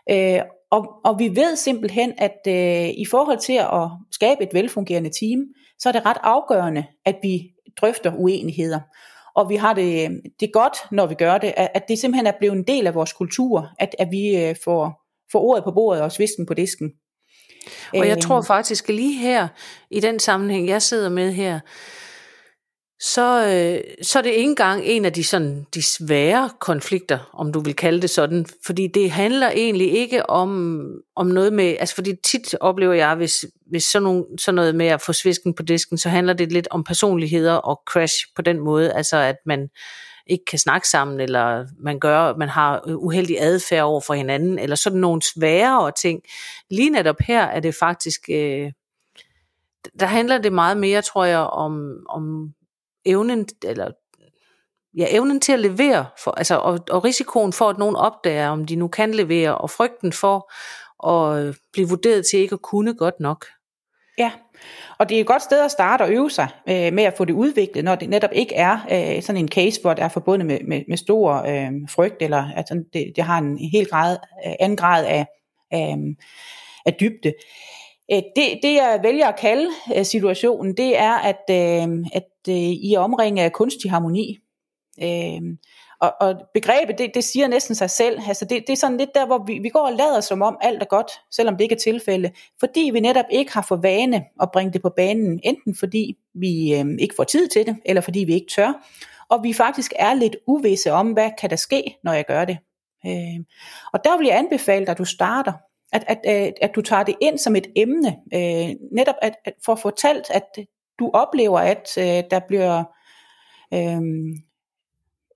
Øh, 0.09 0.41
og, 0.73 0.85
og 1.03 1.19
vi 1.19 1.35
ved 1.35 1.55
simpelthen, 1.55 2.13
at 2.17 2.37
øh, 2.47 2.89
i 2.89 3.05
forhold 3.11 3.39
til 3.39 3.53
at 3.53 3.89
skabe 4.11 4.43
et 4.43 4.49
velfungerende 4.53 5.09
team, 5.19 5.39
så 5.79 5.89
er 5.89 5.93
det 5.93 6.05
ret 6.05 6.17
afgørende, 6.23 6.85
at 7.05 7.15
vi 7.23 7.41
drøfter 7.81 8.13
uenigheder. 8.17 8.79
Og 9.35 9.49
vi 9.49 9.55
har 9.55 9.73
det, 9.73 10.21
det 10.39 10.53
godt, 10.53 10.77
når 10.91 11.05
vi 11.05 11.15
gør 11.15 11.37
det, 11.37 11.53
at 11.57 11.87
det 11.87 11.99
simpelthen 11.99 12.27
er 12.27 12.31
blevet 12.39 12.55
en 12.55 12.63
del 12.63 12.87
af 12.87 12.95
vores 12.95 13.13
kultur, 13.13 13.69
at, 13.79 13.95
at 13.99 14.07
vi 14.11 14.37
øh, 14.37 14.55
får, 14.63 15.01
får 15.31 15.39
ordet 15.39 15.63
på 15.63 15.71
bordet 15.71 16.03
og 16.03 16.11
svisken 16.11 16.45
på 16.45 16.53
disken. 16.53 16.91
Og 17.93 18.07
jeg 18.07 18.19
tror 18.21 18.41
faktisk 18.41 18.87
lige 18.87 19.19
her, 19.19 19.47
i 19.91 19.99
den 19.99 20.19
sammenhæng, 20.19 20.67
jeg 20.67 20.81
sidder 20.81 21.09
med 21.09 21.31
her, 21.31 21.59
så, 22.99 23.47
øh, 23.47 24.05
så 24.05 24.19
er 24.19 24.23
det 24.23 24.29
ikke 24.29 24.49
engang 24.49 24.85
en 24.85 25.05
af 25.05 25.13
de, 25.13 25.23
sådan, 25.23 25.65
de 25.73 25.83
svære 25.83 26.49
konflikter, 26.59 27.29
om 27.33 27.53
du 27.53 27.59
vil 27.59 27.75
kalde 27.75 28.01
det 28.01 28.09
sådan, 28.09 28.45
fordi 28.65 28.87
det 28.87 29.11
handler 29.11 29.49
egentlig 29.49 29.91
ikke 29.91 30.29
om, 30.29 30.81
om 31.15 31.27
noget 31.27 31.53
med, 31.53 31.75
altså 31.79 31.95
fordi 31.95 32.15
tit 32.23 32.55
oplever 32.59 32.93
jeg, 32.93 33.15
hvis, 33.15 33.45
hvis 33.67 33.83
sådan, 33.83 34.03
nogle, 34.03 34.25
sådan 34.37 34.55
noget 34.55 34.75
med 34.75 34.85
at 34.87 35.01
få 35.01 35.13
svisken 35.13 35.53
på 35.53 35.63
disken, 35.63 35.97
så 35.97 36.09
handler 36.09 36.33
det 36.33 36.51
lidt 36.51 36.67
om 36.71 36.83
personligheder 36.83 37.53
og 37.53 37.81
crash 37.87 38.15
på 38.35 38.41
den 38.41 38.59
måde, 38.59 38.93
altså 38.93 39.17
at 39.17 39.35
man 39.45 39.69
ikke 40.27 40.45
kan 40.45 40.59
snakke 40.59 40.89
sammen, 40.89 41.19
eller 41.19 41.65
man 41.79 41.99
gør, 41.99 42.35
man 42.35 42.49
har 42.49 42.81
uheldig 42.87 43.37
adfærd 43.39 43.83
over 43.83 44.01
for 44.01 44.13
hinanden, 44.13 44.59
eller 44.59 44.75
sådan 44.75 44.99
nogle 44.99 45.21
sværere 45.21 45.91
ting. 46.01 46.21
Lige 46.69 46.89
netop 46.89 47.19
her 47.19 47.43
er 47.43 47.59
det 47.59 47.75
faktisk, 47.75 48.21
øh, 48.29 48.71
der 49.99 50.05
handler 50.05 50.37
det 50.37 50.53
meget 50.53 50.77
mere, 50.77 51.01
tror 51.01 51.25
jeg, 51.25 51.39
om, 51.39 51.93
om 52.09 52.53
evnen, 53.05 53.47
eller 53.63 53.91
ja, 54.97 55.07
evnen 55.09 55.39
til 55.39 55.53
at 55.53 55.59
levere, 55.59 56.05
for, 56.23 56.31
altså, 56.31 56.55
og, 56.57 56.79
og 56.89 57.03
risikoen 57.03 57.53
for, 57.53 57.69
at 57.69 57.77
nogen 57.77 57.95
opdager, 57.95 58.49
om 58.49 58.65
de 58.65 58.75
nu 58.75 58.87
kan 58.87 59.11
levere, 59.11 59.57
og 59.57 59.69
frygten 59.69 60.13
for 60.13 60.51
at 61.09 61.55
blive 61.73 61.89
vurderet 61.89 62.25
til 62.25 62.39
ikke 62.39 62.53
at 62.53 62.61
kunne 62.61 62.93
godt 62.93 63.19
nok. 63.19 63.45
Ja, 64.17 64.31
og 64.99 65.09
det 65.09 65.17
er 65.17 65.21
et 65.21 65.27
godt 65.27 65.41
sted 65.41 65.65
at 65.65 65.71
starte 65.71 66.01
og 66.01 66.11
øve 66.11 66.31
sig 66.31 66.47
øh, 66.69 66.93
med 66.93 67.03
at 67.03 67.13
få 67.17 67.25
det 67.25 67.33
udviklet, 67.33 67.83
når 67.83 67.95
det 67.95 68.09
netop 68.09 68.29
ikke 68.33 68.55
er 68.55 68.77
øh, 68.91 69.21
sådan 69.23 69.41
en 69.41 69.47
case, 69.47 69.81
hvor 69.81 69.93
det 69.93 70.03
er 70.03 70.07
forbundet 70.07 70.45
med, 70.45 70.59
med, 70.67 70.83
med 70.87 70.97
stor 70.97 71.33
øh, 71.33 71.71
frygt, 71.89 72.21
eller 72.21 72.49
at 72.55 72.65
det, 72.93 73.13
det 73.15 73.23
har 73.23 73.37
en 73.37 73.57
helt 73.57 73.89
grad, 73.89 74.17
øh, 74.45 74.53
anden 74.59 74.77
grad 74.77 75.05
af, 75.05 75.25
øh, 75.73 76.15
af 76.85 76.93
dybde. 76.99 77.33
Øh, 78.13 78.21
det, 78.35 78.59
det 78.63 78.73
jeg 78.73 78.99
vælger 79.03 79.27
at 79.27 79.39
kalde 79.39 79.69
øh, 79.97 80.05
situationen, 80.05 80.77
det 80.77 80.97
er, 80.97 81.13
at, 81.13 81.43
øh, 81.49 82.05
at 82.13 82.29
øh, 82.49 82.55
I 82.55 82.93
er 82.93 82.99
omringet 82.99 83.43
af 83.43 83.51
kunstig 83.51 83.91
harmoni. 83.91 84.39
Og, 86.01 86.13
og 86.19 86.35
begrebet, 86.53 86.97
det, 86.97 87.11
det 87.13 87.23
siger 87.23 87.47
næsten 87.47 87.75
sig 87.75 87.89
selv. 87.89 88.19
Altså 88.27 88.45
det, 88.45 88.63
det 88.67 88.73
er 88.73 88.77
sådan 88.77 88.97
lidt 88.97 89.15
der, 89.15 89.25
hvor 89.25 89.43
vi, 89.47 89.59
vi 89.59 89.69
går 89.69 89.79
og 89.79 89.93
lader 89.93 90.21
som 90.21 90.41
om 90.41 90.57
alt 90.61 90.81
er 90.81 90.85
godt, 90.85 91.11
selvom 91.31 91.57
det 91.57 91.63
ikke 91.63 91.75
er 91.75 91.79
tilfælde. 91.79 92.31
Fordi 92.59 92.89
vi 92.93 92.99
netop 92.99 93.25
ikke 93.31 93.53
har 93.53 93.61
for 93.61 93.75
vane 93.75 94.25
at 94.41 94.51
bringe 94.53 94.73
det 94.73 94.81
på 94.81 94.89
banen. 94.89 95.39
Enten 95.43 95.75
fordi 95.75 96.17
vi 96.33 96.75
øh, 96.75 96.85
ikke 96.99 97.15
får 97.15 97.23
tid 97.23 97.47
til 97.47 97.65
det, 97.65 97.75
eller 97.85 98.01
fordi 98.01 98.19
vi 98.19 98.33
ikke 98.33 98.51
tør. 98.55 98.73
Og 99.29 99.43
vi 99.43 99.53
faktisk 99.53 99.93
er 99.95 100.13
lidt 100.13 100.35
uvisse 100.47 100.91
om, 100.91 101.11
hvad 101.11 101.29
kan 101.39 101.49
der 101.49 101.55
ske, 101.55 101.97
når 102.03 102.13
jeg 102.13 102.25
gør 102.25 102.45
det. 102.45 102.57
Øh, 103.05 103.39
og 103.93 104.03
der 104.03 104.17
vil 104.17 104.27
jeg 104.27 104.37
anbefale 104.37 104.85
dig, 104.85 104.91
at 104.91 104.97
du 104.97 105.05
starter 105.05 105.53
at, 105.93 106.03
at, 106.07 106.19
at, 106.25 106.53
at 106.61 106.71
du 106.75 106.81
tager 106.81 107.03
det 107.03 107.15
ind 107.21 107.37
som 107.37 107.55
et 107.55 107.67
emne, 107.75 108.17
øh, 108.33 108.75
netop 108.91 109.15
at, 109.21 109.35
at 109.45 109.53
få 109.65 109.75
fortalt, 109.75 110.31
at 110.31 110.65
du 110.99 111.11
oplever, 111.13 111.59
at 111.59 111.97
øh, 111.97 112.23
der 112.31 112.39
bliver 112.47 112.83
øh, 113.73 114.01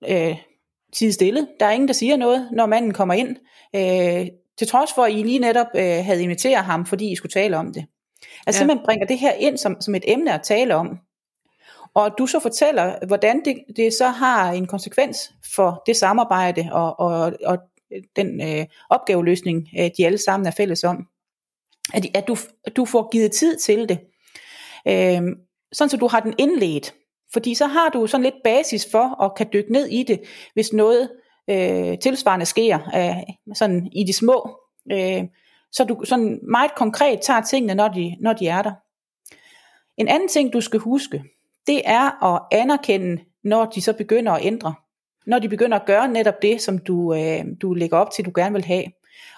øh, 0.08 0.36
tid 0.92 1.12
stille. 1.12 1.48
Der 1.60 1.66
er 1.66 1.70
ingen, 1.70 1.88
der 1.88 1.94
siger 1.94 2.16
noget, 2.16 2.48
når 2.52 2.66
manden 2.66 2.92
kommer 2.92 3.14
ind. 3.14 3.36
Øh, 3.76 4.26
til 4.58 4.66
trods 4.66 4.92
for, 4.94 5.02
at 5.02 5.12
I 5.12 5.22
lige 5.22 5.38
netop 5.38 5.66
øh, 5.74 6.04
havde 6.04 6.22
inviteret 6.22 6.64
ham, 6.64 6.86
fordi 6.86 7.12
I 7.12 7.16
skulle 7.16 7.32
tale 7.32 7.56
om 7.56 7.72
det. 7.72 7.86
Altså 8.46 8.46
ja. 8.46 8.52
simpelthen 8.52 8.84
bringer 8.84 9.06
det 9.06 9.18
her 9.18 9.32
ind 9.32 9.58
som, 9.58 9.80
som 9.80 9.94
et 9.94 10.04
emne 10.06 10.34
at 10.34 10.42
tale 10.42 10.74
om. 10.74 10.98
Og 11.94 12.14
du 12.18 12.26
så 12.26 12.40
fortæller, 12.40 13.06
hvordan 13.06 13.44
det, 13.44 13.56
det 13.76 13.92
så 13.92 14.08
har 14.08 14.52
en 14.52 14.66
konsekvens 14.66 15.32
for 15.54 15.82
det 15.86 15.96
samarbejde 15.96 16.68
og, 16.72 17.00
og, 17.00 17.32
og 17.44 17.58
Øh, 17.92 18.02
den 18.16 18.40
øh, 18.40 18.66
opgaveløsning, 18.90 19.68
øh, 19.78 19.90
de 19.96 20.06
alle 20.06 20.18
sammen 20.18 20.46
er 20.46 20.50
fælles 20.50 20.84
om. 20.84 21.06
At, 21.94 22.06
at, 22.14 22.28
du, 22.28 22.36
at 22.64 22.76
du 22.76 22.84
får 22.84 23.08
givet 23.10 23.32
tid 23.32 23.56
til 23.56 23.88
det. 23.88 23.98
Øh, 24.88 25.22
sådan 25.72 25.90
så 25.90 25.96
du 25.96 26.08
har 26.08 26.20
den 26.20 26.34
indledt. 26.38 26.94
Fordi 27.32 27.54
så 27.54 27.66
har 27.66 27.88
du 27.88 28.06
sådan 28.06 28.24
lidt 28.24 28.42
basis 28.44 28.90
for 28.90 29.22
at 29.22 29.34
kan 29.34 29.46
dykke 29.52 29.72
ned 29.72 29.86
i 29.86 30.02
det, 30.02 30.20
hvis 30.54 30.72
noget 30.72 31.10
øh, 31.50 31.98
tilsvarende 31.98 32.46
sker 32.46 32.78
øh, 32.96 33.34
sådan 33.54 33.88
i 33.92 34.04
de 34.04 34.12
små. 34.12 34.60
Øh, 34.92 35.24
så 35.72 35.84
du 35.84 36.04
sådan 36.04 36.40
meget 36.50 36.74
konkret 36.74 37.20
tager 37.20 37.40
tingene, 37.40 37.74
når 37.74 37.88
de, 37.88 38.16
når 38.20 38.32
de 38.32 38.48
er 38.48 38.62
der. 38.62 38.72
En 39.96 40.08
anden 40.08 40.28
ting, 40.28 40.52
du 40.52 40.60
skal 40.60 40.80
huske, 40.80 41.24
det 41.66 41.82
er 41.84 42.34
at 42.34 42.42
anerkende, 42.52 43.22
når 43.44 43.64
de 43.64 43.82
så 43.82 43.92
begynder 43.92 44.32
at 44.32 44.44
ændre. 44.44 44.74
Når 45.28 45.38
de 45.38 45.48
begynder 45.48 45.78
at 45.78 45.86
gøre 45.86 46.08
netop 46.08 46.42
det, 46.42 46.62
som 46.62 46.78
du, 46.78 47.14
øh, 47.14 47.44
du 47.62 47.74
lægger 47.74 47.98
op 47.98 48.10
til, 48.10 48.24
du 48.24 48.32
gerne 48.34 48.52
vil 48.52 48.64
have. 48.64 48.84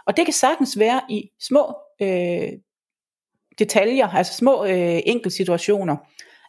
Og 0.07 0.17
det 0.17 0.25
kan 0.25 0.35
sagtens 0.35 0.79
være 0.79 1.01
i 1.09 1.31
små 1.41 1.75
øh, 2.03 2.49
detaljer, 3.59 4.09
altså 4.09 4.35
små 4.35 4.65
øh, 4.65 5.01
enkeltsituationer. 5.07 5.97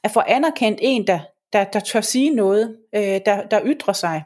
At 0.03 0.11
få 0.11 0.21
anerkendt 0.27 0.79
en, 0.81 1.07
der, 1.07 1.19
der, 1.53 1.63
der 1.63 1.79
tør 1.79 2.01
sige 2.01 2.29
noget, 2.29 2.77
øh, 2.95 3.19
der, 3.25 3.47
der 3.51 3.61
ytrer 3.65 3.93
sig. 3.93 4.23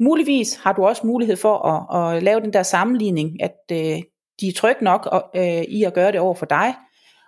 Muligvis 0.00 0.56
har 0.56 0.72
du 0.72 0.86
også 0.86 1.06
mulighed 1.06 1.36
for 1.36 1.58
at, 1.58 2.16
at 2.16 2.22
lave 2.22 2.40
den 2.40 2.52
der 2.52 2.62
sammenligning, 2.62 3.42
at 3.42 3.56
øh, 3.72 4.02
de 4.40 4.48
er 4.48 4.52
trygge 4.56 4.84
nok 4.84 5.30
øh, 5.36 5.62
i 5.62 5.84
at 5.84 5.94
gøre 5.94 6.12
det 6.12 6.20
over 6.20 6.34
for 6.34 6.46
dig. 6.46 6.74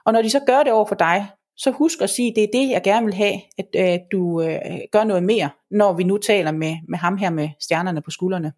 Og 0.07 0.13
når 0.13 0.23
de 0.23 0.31
så 0.31 0.41
gør 0.47 0.63
det 0.63 0.73
over 0.73 0.87
for 0.87 0.95
dig, 0.95 1.27
så 1.59 1.71
husk 1.71 2.01
at 2.01 2.11
sige, 2.11 2.35
det 2.35 2.43
er 2.43 2.49
det, 2.53 2.71
jeg 2.71 2.83
gerne 2.85 3.07
vil 3.07 3.15
have, 3.15 3.41
at 3.59 3.67
øh, 3.77 3.99
du 4.13 4.43
øh, 4.43 4.61
gør 4.93 5.05
noget 5.05 5.23
mere, 5.23 5.51
når 5.71 5.93
vi 5.93 6.05
nu 6.05 6.19
taler 6.19 6.53
med, 6.53 6.77
med 6.89 6.99
ham 6.99 7.17
her 7.17 7.31
med 7.31 7.49
stjernerne 7.61 8.03
på 8.03 8.11
skuldrene. 8.11 8.53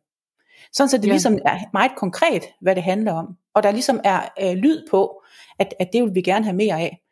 Sådan 0.72 0.88
så 0.88 0.96
det 0.96 1.06
ja. 1.06 1.10
ligesom 1.10 1.38
er 1.44 1.58
meget 1.72 1.92
konkret, 1.96 2.44
hvad 2.60 2.74
det 2.74 2.82
handler 2.82 3.12
om. 3.12 3.36
Og 3.54 3.62
der 3.62 3.70
ligesom 3.70 4.00
er 4.04 4.20
øh, 4.42 4.52
lyd 4.52 4.86
på, 4.90 5.22
at, 5.58 5.74
at 5.78 5.88
det 5.92 6.02
vil 6.02 6.14
vi 6.14 6.22
gerne 6.22 6.44
have 6.44 6.56
mere 6.56 6.80
af. 6.80 7.02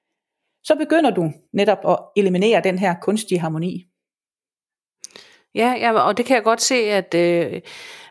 Så 0.65 0.75
begynder 0.75 1.11
du 1.11 1.33
netop 1.53 1.79
at 1.89 1.99
eliminere 2.17 2.61
den 2.65 2.79
her 2.79 2.95
kunstige 3.03 3.39
harmoni. 3.39 3.85
Ja, 5.55 5.75
ja 5.81 5.93
og 5.93 6.17
det 6.17 6.27
kan 6.27 6.35
jeg 6.35 6.45
godt 6.45 6.63
se, 6.63 6.75
at, 6.75 7.15
øh, 7.15 7.61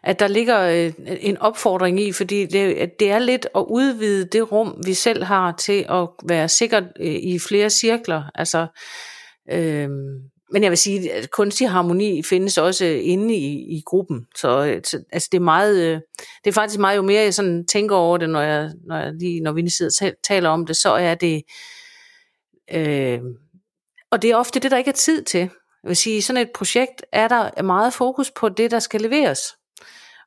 at 0.04 0.20
der 0.20 0.28
ligger 0.28 0.60
øh, 0.62 0.94
en 1.20 1.38
opfordring 1.38 2.00
i, 2.00 2.12
fordi 2.12 2.46
det, 2.46 2.92
det 3.00 3.12
er 3.12 3.20
lidt 3.20 3.48
at 3.56 3.66
udvide 3.70 4.26
det 4.26 4.52
rum, 4.52 4.82
vi 4.86 4.94
selv 4.94 5.24
har 5.24 5.52
til 5.52 5.86
at 5.90 6.08
være 6.30 6.50
sikkert 6.50 6.84
øh, 7.00 7.16
i 7.16 7.40
flere 7.40 7.70
cirkler. 7.70 8.24
Altså, 8.36 8.68
øh, 9.52 9.90
men 10.52 10.64
jeg 10.64 10.72
vil 10.72 10.78
sige, 10.78 11.14
at 11.14 11.32
kunstig 11.32 11.70
harmoni 11.70 12.24
findes 12.24 12.58
også 12.58 12.86
inde 12.86 13.36
i, 13.36 13.78
i 13.78 13.82
gruppen. 13.86 14.26
Så, 14.36 14.66
øh, 14.66 14.82
så 14.84 15.04
altså 15.12 15.30
det 15.32 15.38
er 15.38 15.44
meget, 15.44 15.78
øh, 15.78 16.00
det 16.44 16.50
er 16.50 16.54
faktisk 16.54 16.80
meget 16.80 16.98
jo 16.98 17.02
mere 17.02 17.24
jeg 17.24 17.34
sådan 17.34 17.66
tænker 17.66 17.96
over 17.96 18.18
det, 18.18 18.30
når 18.30 18.42
jeg, 18.42 18.72
når 18.88 18.98
jeg 18.98 19.14
lige, 19.14 19.42
når 19.42 19.52
vi 19.52 19.70
sidder 19.70 20.08
og 20.08 20.14
taler 20.24 20.50
om 20.50 20.66
det, 20.66 20.78
så 20.78 20.90
er 20.90 21.16
det, 21.16 21.44
øh, 22.74 23.20
og 24.12 24.22
det 24.22 24.32
er 24.32 24.36
ofte 24.36 24.60
det, 24.60 24.72
der 24.72 24.78
ikke 24.78 24.90
er 24.90 24.94
tid 24.94 25.24
til. 25.24 25.50
Jeg 25.84 25.90
vil 25.90 25.96
sige, 25.96 26.18
i 26.18 26.22
sådan 26.22 26.42
et 26.42 26.52
projekt 26.56 27.06
er 27.12 27.28
der 27.28 27.62
meget 27.62 27.94
fokus 27.94 28.32
på 28.32 28.50
det, 28.50 28.72
der 28.72 28.80
skal 28.80 29.02
leveres. 29.02 29.40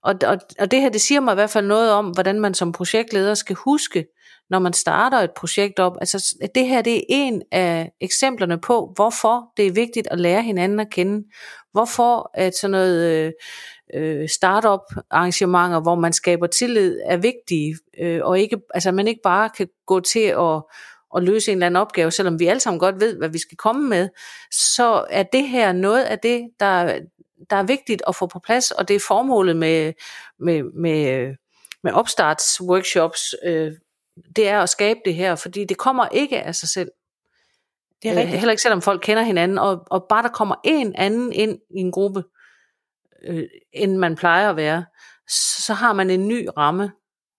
Og, 0.03 0.15
og, 0.27 0.39
og 0.59 0.71
det 0.71 0.81
her, 0.81 0.89
det 0.89 1.01
siger 1.01 1.21
mig 1.21 1.33
i 1.33 1.35
hvert 1.35 1.51
fald 1.51 1.67
noget 1.67 1.93
om, 1.93 2.07
hvordan 2.11 2.41
man 2.41 2.55
som 2.55 2.73
projektleder 2.73 3.35
skal 3.35 3.57
huske, 3.57 4.07
når 4.51 4.59
man 4.59 4.73
starter 4.73 5.19
et 5.19 5.31
projekt 5.37 5.79
op. 5.79 5.97
Altså 6.01 6.37
det 6.55 6.67
her, 6.67 6.83
det 6.83 6.97
er 6.97 7.03
en 7.09 7.43
af 7.53 7.93
eksemplerne 8.01 8.61
på, 8.61 8.93
hvorfor 8.95 9.53
det 9.57 9.67
er 9.67 9.73
vigtigt 9.73 10.09
at 10.11 10.21
lære 10.21 10.43
hinanden 10.43 10.81
at 10.81 10.91
kende. 10.91 11.25
Hvorfor 11.73 12.31
at 12.35 12.57
sådan 12.57 12.71
noget 12.71 13.11
øh, 13.11 13.33
øh 13.95 14.29
startup 14.29 14.81
arrangementer, 15.11 15.81
hvor 15.81 15.95
man 15.95 16.13
skaber 16.13 16.47
tillid, 16.47 17.01
er 17.05 17.17
vigtige, 17.17 17.77
øh, 18.01 18.21
og 18.23 18.41
ikke, 18.41 18.57
altså 18.75 18.93
man 18.93 19.09
ikke 19.09 19.21
bare 19.25 19.51
kan 19.51 19.69
gå 19.87 20.01
til 20.01 20.21
at 20.21 20.63
at 21.17 21.23
løse 21.23 21.53
en 21.53 21.59
eller 21.59 21.67
anden 21.67 21.81
opgave, 21.81 22.11
selvom 22.11 22.39
vi 22.39 22.47
alle 22.47 22.61
sammen 22.61 22.81
godt 22.81 23.01
ved, 23.01 23.17
hvad 23.17 23.29
vi 23.29 23.39
skal 23.39 23.57
komme 23.57 23.89
med, 23.89 24.09
så 24.51 25.07
er 25.11 25.23
det 25.23 25.49
her 25.49 25.73
noget 25.73 26.05
af 26.05 26.19
det, 26.19 26.51
der, 26.61 27.01
der 27.51 27.57
er 27.57 27.63
vigtigt 27.63 28.03
at 28.09 28.17
få 28.17 28.27
på 28.27 28.39
plads, 28.39 28.71
og 28.71 28.89
det 28.89 28.97
er 28.97 29.01
formålet 29.09 29.57
med, 29.57 29.93
med, 30.39 30.63
med, 30.63 31.35
med 31.83 31.93
opstartsworkshops, 31.93 33.35
øh, 33.45 33.73
det 34.37 34.49
er 34.49 34.61
at 34.61 34.69
skabe 34.69 35.01
det 35.05 35.15
her, 35.15 35.35
fordi 35.35 35.65
det 35.65 35.77
kommer 35.77 36.09
ikke 36.09 36.43
af 36.43 36.55
sig 36.55 36.69
selv. 36.69 36.91
Det 38.03 38.11
er 38.11 38.15
rigtigt. 38.15 38.35
Øh, 38.35 38.39
heller 38.39 38.51
ikke 38.51 38.63
selvom 38.63 38.83
folk 38.83 39.03
kender 39.03 39.23
hinanden, 39.23 39.59
og, 39.59 39.87
og 39.91 40.07
bare 40.09 40.23
der 40.23 40.29
kommer 40.29 40.55
en 40.65 40.95
anden 40.95 41.33
ind 41.33 41.59
i 41.71 41.81
en 41.81 41.93
gruppe, 41.93 42.25
øh, 43.25 43.45
end 43.73 43.97
man 43.97 44.17
plejer 44.17 44.51
at 44.51 44.57
være, 44.57 44.85
så 45.65 45.75
har 45.75 45.93
man 45.93 46.11
en 46.11 46.29
ny 46.29 46.49
ramme. 46.57 46.93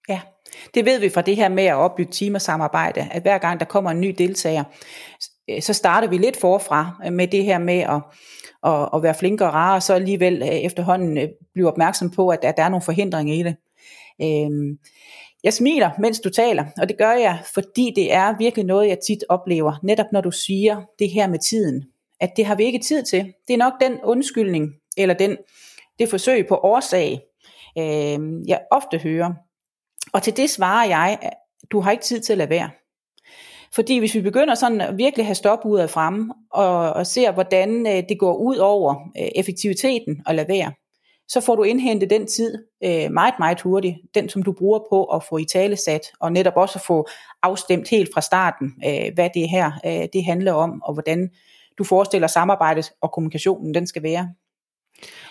Ja. 0.10 0.22
Det 0.74 0.86
ved 0.86 1.00
vi 1.00 1.10
fra 1.10 1.22
det 1.22 1.36
her 1.36 1.50
med 1.50 1.64
at 1.64 1.76
opbygge 1.76 2.12
teamersamarbejde, 2.12 3.08
at 3.12 3.22
hver 3.22 3.38
gang 3.38 3.60
der 3.60 3.66
kommer 3.66 3.92
en 3.92 4.02
ny 4.02 4.16
deltager, 4.18 4.64
øh, 5.50 5.62
så 5.62 5.74
starter 5.74 6.08
vi 6.08 6.18
lidt 6.18 6.38
forfra 6.38 7.02
øh, 7.06 7.14
med 7.14 7.28
det 7.28 7.44
her 7.44 7.58
med 7.58 7.80
at, 7.80 8.02
at, 8.72 8.90
at 8.94 9.04
være 9.04 9.16
flinke 9.16 9.46
og 9.46 9.54
rare, 9.54 9.76
og 9.76 9.84
så 9.84 9.94
alligevel 9.94 10.42
øh, 10.42 10.48
efterhånden 10.48 11.30
blive 11.54 11.68
opmærksom 11.72 12.12
på, 12.12 12.30
at, 12.30 12.40
at 12.44 12.58
der 12.58 12.64
er 12.64 12.70
nogle 12.70 12.86
forhindringer 12.86 13.34
i 13.34 13.44
det. 13.44 13.56
Øhm, 14.22 14.78
jeg 15.44 15.54
smiler, 15.54 15.90
mens 16.00 16.20
du 16.20 16.30
taler, 16.30 16.66
og 16.78 16.90
det 16.90 16.98
gør 16.98 17.12
jeg, 17.12 17.40
fordi 17.54 17.94
det 17.96 18.14
er 18.14 18.38
virkelig 18.38 18.66
noget, 18.66 18.88
jeg 18.88 18.98
tit 19.08 19.24
oplever, 19.30 19.74
netop 19.84 20.06
når 20.12 20.22
du 20.22 20.32
siger 20.32 20.82
det 21.00 21.10
her 21.10 21.28
med 21.28 21.40
tiden, 21.40 21.84
at 22.20 22.32
det 22.38 22.46
har 22.46 22.56
vi 22.56 22.64
ikke 22.64 22.80
tid 22.80 23.04
til. 23.04 23.34
Det 23.48 23.54
er 23.54 23.58
nok 23.58 23.74
den 23.82 24.00
undskyldning, 24.04 24.74
eller 24.98 25.16
den, 25.16 25.38
det 26.00 26.10
forsøg 26.10 26.48
på 26.48 26.56
årsag, 26.56 27.22
øh, 27.78 28.20
jeg 28.48 28.62
ofte 28.72 28.98
hører. 28.98 29.34
Og 30.14 30.24
til 30.24 30.38
det 30.38 30.50
svarer 30.50 30.88
jeg, 30.88 31.18
at 31.22 31.34
du 31.72 31.80
har 31.80 31.92
ikke 31.92 32.04
tid 32.04 32.20
til 32.20 32.34
at 32.34 32.38
lade 32.38 32.50
være. 32.50 32.70
Fordi 33.76 34.00
hvis 34.00 34.16
vi 34.16 34.22
begynder 34.22 34.56
sådan 34.56 34.82
at 34.82 34.98
virkelig 34.98 35.26
have 35.26 35.36
af 35.80 35.90
fremme, 35.90 36.34
og, 36.52 36.94
og 36.94 37.08
ser 37.08 37.32
hvordan 37.32 37.88
øh, 37.88 38.04
det 38.10 38.20
går 38.20 38.38
ud 38.38 38.58
over 38.58 38.96
øh, 39.20 39.28
effektiviteten 39.36 40.22
og 40.26 40.36
lade 40.36 40.48
være, 40.48 40.72
så 41.28 41.42
får 41.42 41.56
du 41.56 41.64
indhentet 41.64 42.10
den 42.10 42.28
tid 42.28 42.58
øh, 42.84 43.12
meget, 43.12 43.34
meget 43.40 43.62
hurtigt, 43.62 43.98
den 44.16 44.30
som 44.30 44.44
du 44.44 44.52
bruger 44.52 44.80
på 44.90 45.06
at 45.06 45.24
få 45.24 45.38
i 45.38 45.46
tale 45.46 45.76
sat, 45.76 46.02
og 46.20 46.32
netop 46.32 46.54
også 46.56 46.80
at 46.80 46.86
få 46.88 47.08
afstemt 47.44 47.90
helt 47.90 48.10
fra 48.14 48.22
starten, 48.22 48.74
øh, 48.86 49.14
hvad 49.14 49.30
det 49.34 49.50
her 49.50 49.72
øh, 49.86 50.08
det 50.14 50.26
handler 50.26 50.54
om, 50.54 50.82
og 50.84 50.94
hvordan 50.94 51.30
du 51.78 51.84
forestiller 51.84 52.28
samarbejdet 52.28 52.92
og 53.02 53.12
kommunikationen, 53.12 53.74
den 53.74 53.88
skal 53.88 54.04
være. 54.04 54.30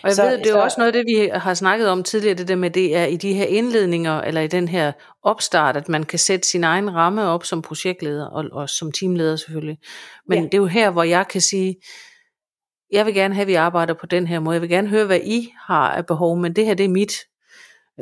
Og 0.02 0.08
jeg 0.08 0.16
så, 0.16 0.22
ved, 0.22 0.38
det 0.38 0.46
er 0.46 0.50
jo 0.50 0.62
også 0.62 0.80
noget 0.80 0.86
af 0.86 0.92
det, 0.92 1.04
vi 1.06 1.30
har 1.34 1.54
snakket 1.54 1.88
om 1.88 2.02
tidligere, 2.02 2.34
det 2.34 2.48
der 2.48 2.56
med, 2.56 2.70
det 2.70 2.96
er 2.96 3.04
i 3.04 3.16
de 3.16 3.34
her 3.34 3.44
indledninger, 3.44 4.20
eller 4.20 4.40
i 4.40 4.46
den 4.46 4.68
her 4.68 4.92
opstart, 5.22 5.76
at 5.76 5.88
man 5.88 6.02
kan 6.02 6.18
sætte 6.18 6.48
sin 6.48 6.64
egen 6.64 6.94
ramme 6.94 7.26
op 7.26 7.44
som 7.44 7.62
projektleder, 7.62 8.26
og, 8.26 8.44
og 8.52 8.68
som 8.68 8.92
teamleder 8.92 9.36
selvfølgelig. 9.36 9.78
Men 10.26 10.38
ja. 10.38 10.44
det 10.44 10.54
er 10.54 10.58
jo 10.58 10.66
her, 10.66 10.90
hvor 10.90 11.02
jeg 11.02 11.28
kan 11.28 11.40
sige, 11.40 11.76
jeg 12.92 13.06
vil 13.06 13.14
gerne 13.14 13.34
have, 13.34 13.42
at 13.42 13.48
vi 13.48 13.54
arbejder 13.54 13.94
på 13.94 14.06
den 14.06 14.26
her 14.26 14.40
måde. 14.40 14.54
Jeg 14.54 14.62
vil 14.62 14.70
gerne 14.70 14.88
høre, 14.88 15.06
hvad 15.06 15.20
I 15.24 15.52
har 15.66 15.90
af 15.90 16.06
behov, 16.06 16.38
men 16.38 16.56
det 16.56 16.66
her, 16.66 16.74
det 16.74 16.84
er 16.84 16.88
mit. 16.88 17.12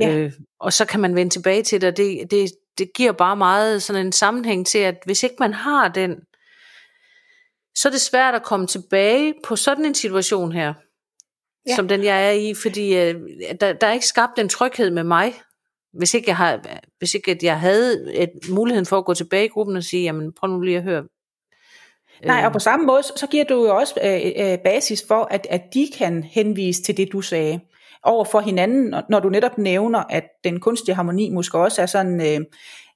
Ja. 0.01 0.17
Øh, 0.17 0.33
og 0.61 0.73
så 0.73 0.85
kan 0.85 1.01
man 1.01 1.15
vende 1.15 1.33
tilbage 1.33 1.63
til 1.63 1.81
det, 1.81 1.89
og 1.89 1.97
det, 1.97 2.31
det, 2.31 2.51
det 2.79 2.91
giver 2.95 3.13
bare 3.13 3.37
meget 3.37 3.83
sådan 3.83 4.07
en 4.07 4.13
sammenhæng 4.13 4.67
til, 4.67 4.79
at 4.79 4.97
hvis 5.05 5.23
ikke 5.23 5.37
man 5.39 5.55
har 5.55 5.89
den, 5.89 6.17
så 7.75 7.89
er 7.89 7.93
det 7.93 8.01
svært 8.01 8.35
at 8.35 8.43
komme 8.43 8.67
tilbage 8.67 9.35
på 9.45 9.57
sådan 9.57 9.85
en 9.85 9.95
situation 9.95 10.53
her 10.53 10.75
ja. 11.69 11.77
som 11.77 11.89
den 11.89 12.05
jeg 12.05 12.27
er 12.27 12.31
i, 12.31 12.55
fordi 12.55 12.97
øh, 12.97 13.15
der, 13.61 13.73
der 13.73 13.87
er 13.87 13.93
ikke 13.93 14.07
skabt 14.07 14.39
en 14.39 14.49
tryghed 14.49 14.91
med 14.91 15.05
mig, 15.05 15.35
hvis 15.93 16.15
ikke 16.15 16.29
jeg, 16.29 16.37
har, 16.37 16.61
hvis 16.99 17.15
ikke 17.15 17.31
at 17.31 17.43
jeg 17.43 17.61
havde 17.61 18.15
et, 18.15 18.31
muligheden 18.51 18.87
for 18.87 18.99
at 18.99 19.05
gå 19.05 19.15
tilbage 19.15 19.45
i 19.45 19.49
gruppen 19.49 19.77
og 19.77 19.85
sige, 19.85 20.03
jamen 20.03 20.33
prøv 20.33 20.51
nu 20.51 20.61
lige 20.61 20.77
at 20.77 20.83
høre. 20.83 21.05
Nej, 22.25 22.43
og 22.47 22.53
på 22.53 22.59
samme 22.59 22.87
måde, 22.87 23.03
så 23.03 23.27
giver 23.31 23.45
du 23.45 23.67
jo 23.67 23.77
også 23.77 23.95
øh, 24.05 24.53
øh, 24.53 24.59
basis 24.59 25.05
for, 25.09 25.29
at, 25.31 25.47
at 25.51 25.63
de 25.75 25.89
kan 25.99 26.23
henvise 26.23 26.83
til 26.83 26.97
det, 26.97 27.13
du 27.13 27.21
sagde 27.21 27.61
over 28.03 28.25
for 28.25 28.41
hinanden, 28.41 28.95
når 29.11 29.21
du 29.21 29.29
netop 29.29 29.59
nævner, 29.59 29.99
at 29.99 30.25
den 30.45 30.61
kunstige 30.61 30.95
harmoni 30.95 31.31
måske 31.31 31.59
også 31.59 31.83
er 31.83 31.87
sådan 31.87 32.21
øh, 32.21 32.41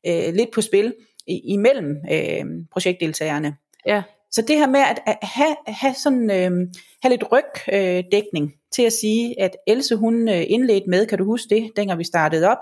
øh, 0.07 0.35
lidt 0.35 0.50
på 0.55 0.61
spil 0.61 0.95
imellem 1.26 1.97
øh, 2.12 2.45
projektdeltagerne. 2.73 3.57
Ja. 3.87 4.02
Så 4.31 4.43
det 4.43 4.57
her 4.57 4.67
med 4.67 4.81
at, 4.81 5.19
have, 5.23 5.57
have, 5.67 5.95
sådan, 5.95 6.31
øh, 6.31 6.69
have 7.02 7.11
lidt 7.11 7.25
rygdækning 7.33 8.45
øh, 8.47 8.59
til 8.75 8.83
at 8.83 8.93
sige, 8.93 9.41
at 9.41 9.57
Else 9.67 9.97
hun 9.97 10.29
øh, 10.29 10.45
indledte 10.47 10.91
med, 10.91 11.07
kan 11.07 11.19
du 11.19 11.25
huske 11.25 11.55
det, 11.55 11.71
dengang 11.76 11.99
vi 11.99 12.05
startede 12.05 12.49
op, 12.49 12.59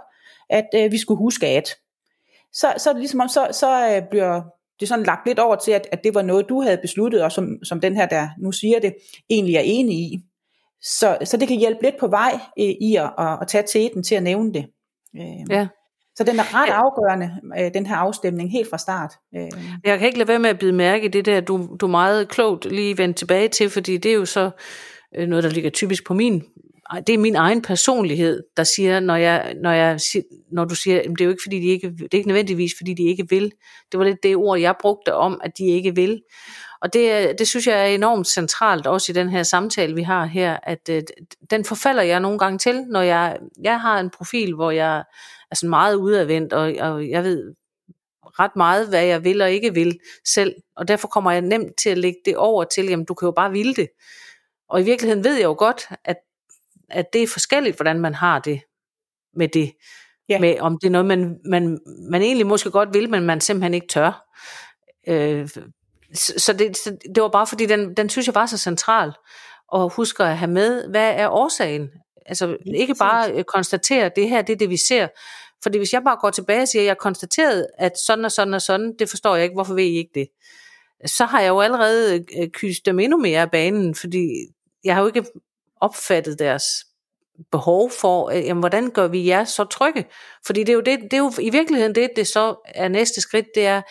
at 0.50 0.68
øh, 0.74 0.92
vi 0.92 0.98
skulle 0.98 1.18
huske 1.18 1.46
at. 1.46 1.68
Så, 2.52 2.72
så 2.78 2.90
er 2.90 2.92
det 2.92 3.00
ligesom 3.00 3.20
om, 3.20 3.28
så, 3.28 3.48
så 3.52 3.96
øh, 3.96 4.02
bliver 4.10 4.42
det 4.80 4.88
sådan 4.88 5.04
lagt 5.04 5.26
lidt 5.26 5.38
over 5.38 5.56
til, 5.56 5.72
at, 5.72 5.88
at 5.92 6.04
det 6.04 6.14
var 6.14 6.22
noget, 6.22 6.48
du 6.48 6.60
havde 6.60 6.78
besluttet, 6.82 7.22
og 7.22 7.32
som, 7.32 7.64
som 7.64 7.80
den 7.80 7.96
her, 7.96 8.06
der 8.06 8.28
nu 8.38 8.52
siger 8.52 8.80
det, 8.80 8.94
egentlig 9.30 9.56
er 9.56 9.62
enig 9.64 9.96
i. 9.96 10.20
Så, 10.82 11.18
så 11.24 11.36
det 11.36 11.48
kan 11.48 11.58
hjælpe 11.58 11.82
lidt 11.82 11.98
på 12.00 12.08
vej 12.08 12.32
øh, 12.58 12.74
i 12.80 12.96
at, 12.96 13.10
at, 13.18 13.38
at 13.40 13.48
tage 13.48 13.64
teten 13.66 14.02
til 14.02 14.14
at 14.14 14.22
nævne 14.22 14.54
det. 14.54 14.66
Øh, 15.16 15.50
ja. 15.50 15.66
Så 16.16 16.24
den 16.24 16.38
er 16.38 16.54
ret 16.54 16.68
ja. 16.68 16.72
afgørende, 16.72 17.30
øh, 17.58 17.74
den 17.74 17.86
her 17.86 17.96
afstemning, 17.96 18.52
helt 18.52 18.70
fra 18.70 18.78
start. 18.78 19.12
Øh. 19.36 19.48
Jeg 19.84 19.98
kan 19.98 20.06
ikke 20.06 20.18
lade 20.18 20.28
være 20.28 20.38
med 20.38 20.50
at 20.50 20.58
bide 20.58 20.72
mærke 20.72 21.04
i 21.04 21.08
det 21.08 21.26
der, 21.26 21.40
du, 21.40 21.76
du 21.80 21.86
meget 21.86 22.28
klogt 22.28 22.64
lige 22.64 22.98
vendte 22.98 23.18
tilbage 23.18 23.48
til, 23.48 23.70
fordi 23.70 23.96
det 23.96 24.10
er 24.10 24.14
jo 24.14 24.24
så 24.24 24.50
øh, 25.16 25.28
noget, 25.28 25.44
der 25.44 25.50
ligger 25.50 25.70
typisk 25.70 26.06
på 26.06 26.14
min 26.14 26.42
det 27.06 27.14
er 27.14 27.18
min 27.18 27.36
egen 27.36 27.62
personlighed, 27.62 28.42
der 28.56 28.64
siger, 28.64 29.00
når, 29.00 29.16
jeg, 29.16 29.54
når, 29.62 29.72
jeg, 29.72 30.00
når 30.52 30.64
du 30.64 30.74
siger, 30.74 31.02
det 31.02 31.20
er 31.20 31.24
jo 31.24 31.30
ikke, 31.30 31.42
fordi 31.44 31.60
de 31.60 31.66
ikke, 31.66 31.88
det 31.90 32.14
er 32.14 32.18
ikke 32.18 32.28
nødvendigvis, 32.28 32.72
fordi 32.76 32.94
de 32.94 33.02
ikke 33.02 33.28
vil. 33.28 33.52
Det 33.92 33.98
var 33.98 34.04
lidt 34.04 34.22
det 34.22 34.36
ord, 34.36 34.58
jeg 34.58 34.74
brugte 34.80 35.14
om, 35.14 35.40
at 35.44 35.58
de 35.58 35.66
ikke 35.66 35.94
vil. 35.94 36.22
Og 36.82 36.92
det, 36.92 37.34
det 37.38 37.48
synes 37.48 37.66
jeg 37.66 37.80
er 37.80 37.94
enormt 37.94 38.26
centralt, 38.26 38.86
også 38.86 39.12
i 39.12 39.14
den 39.14 39.28
her 39.28 39.42
samtale, 39.42 39.94
vi 39.94 40.02
har 40.02 40.24
her, 40.24 40.58
at 40.62 40.88
øh, 40.90 41.02
den 41.50 41.64
forfalder 41.64 42.02
jeg 42.02 42.20
nogle 42.20 42.38
gange 42.38 42.58
til, 42.58 42.82
når 42.82 43.00
jeg, 43.00 43.38
jeg 43.62 43.80
har 43.80 44.00
en 44.00 44.10
profil, 44.10 44.54
hvor 44.54 44.70
jeg 44.70 45.04
er 45.50 45.54
sådan 45.54 45.70
meget 45.70 45.94
udadvendt, 45.94 46.52
og, 46.52 46.74
og 46.80 47.08
jeg 47.08 47.24
ved 47.24 47.54
ret 48.22 48.56
meget, 48.56 48.88
hvad 48.88 49.04
jeg 49.04 49.24
vil 49.24 49.42
og 49.42 49.50
ikke 49.50 49.74
vil 49.74 49.98
selv. 50.24 50.54
Og 50.76 50.88
derfor 50.88 51.08
kommer 51.08 51.30
jeg 51.30 51.40
nemt 51.40 51.76
til 51.78 51.90
at 51.90 51.98
lægge 51.98 52.18
det 52.24 52.36
over 52.36 52.64
til, 52.64 52.86
jamen 52.86 53.06
du 53.06 53.14
kan 53.14 53.26
jo 53.26 53.32
bare 53.32 53.50
ville 53.50 53.74
det. 53.74 53.88
Og 54.70 54.80
i 54.80 54.84
virkeligheden 54.84 55.24
ved 55.24 55.34
jeg 55.34 55.44
jo 55.44 55.54
godt, 55.58 55.88
at 56.04 56.16
at 56.90 57.12
det 57.12 57.22
er 57.22 57.26
forskelligt, 57.26 57.76
hvordan 57.76 58.00
man 58.00 58.14
har 58.14 58.38
det 58.38 58.60
med 59.34 59.48
det. 59.48 59.72
Ja. 60.28 60.38
Med, 60.40 60.58
om 60.60 60.78
det 60.78 60.86
er 60.86 60.90
noget, 60.90 61.06
man, 61.06 61.38
man, 61.44 61.78
man 62.10 62.22
egentlig 62.22 62.46
måske 62.46 62.70
godt 62.70 62.94
vil, 62.94 63.10
men 63.10 63.22
man 63.22 63.40
simpelthen 63.40 63.74
ikke 63.74 63.86
tør. 63.86 64.26
Øh, 65.08 65.48
så, 66.14 66.52
det, 66.52 66.76
så 66.76 66.96
det 67.14 67.22
var 67.22 67.28
bare 67.28 67.46
fordi, 67.46 67.66
den, 67.66 67.94
den 67.96 68.08
synes 68.08 68.26
jeg 68.26 68.34
var 68.34 68.46
så 68.46 68.58
central. 68.58 69.12
Og 69.68 69.90
husker 69.90 70.24
at 70.24 70.38
have 70.38 70.50
med, 70.50 70.88
hvad 70.88 71.14
er 71.16 71.28
årsagen? 71.28 71.90
Altså 72.26 72.56
ikke 72.66 72.94
bare 72.98 73.44
konstatere, 73.44 74.04
at 74.04 74.16
det 74.16 74.28
her 74.28 74.42
det 74.42 74.52
er 74.52 74.56
det, 74.56 74.70
vi 74.70 74.76
ser. 74.76 75.08
Fordi 75.62 75.78
hvis 75.78 75.92
jeg 75.92 76.02
bare 76.02 76.16
går 76.20 76.30
tilbage 76.30 76.62
og 76.62 76.68
siger, 76.68 76.82
at 76.82 76.86
jeg 76.86 76.98
konstaterede, 76.98 77.66
at 77.78 77.92
sådan 78.06 78.24
og 78.24 78.32
sådan 78.32 78.54
og 78.54 78.62
sådan, 78.62 78.94
det 78.98 79.08
forstår 79.08 79.34
jeg 79.34 79.44
ikke, 79.44 79.54
hvorfor 79.54 79.74
ved 79.74 79.84
I 79.84 79.96
ikke 79.96 80.10
det? 80.14 80.28
Så 81.06 81.24
har 81.24 81.40
jeg 81.40 81.48
jo 81.48 81.60
allerede 81.60 82.24
øh, 82.38 82.48
kyst 82.48 82.86
dem 82.86 82.98
endnu 82.98 83.18
mere 83.18 83.40
af 83.40 83.50
banen, 83.50 83.94
fordi 83.94 84.28
jeg 84.84 84.94
har 84.94 85.00
jo 85.00 85.06
ikke 85.06 85.24
opfattet 85.80 86.38
deres 86.38 86.64
behov 87.50 87.90
for, 87.90 88.30
øh, 88.30 88.44
jamen, 88.44 88.60
hvordan 88.60 88.90
gør 88.90 89.08
vi 89.08 89.26
jer 89.26 89.44
så 89.44 89.64
trygge? 89.64 90.04
Fordi 90.46 90.60
det 90.60 90.68
er 90.68 90.74
jo, 90.74 90.80
det, 90.80 90.98
det 91.02 91.12
er 91.12 91.18
jo 91.18 91.32
i 91.40 91.50
virkeligheden 91.50 91.94
det, 91.94 92.10
det 92.16 92.26
så 92.26 92.56
er 92.64 92.88
næste 92.88 93.20
skridt, 93.20 93.46
det 93.54 93.66
er, 93.66 93.82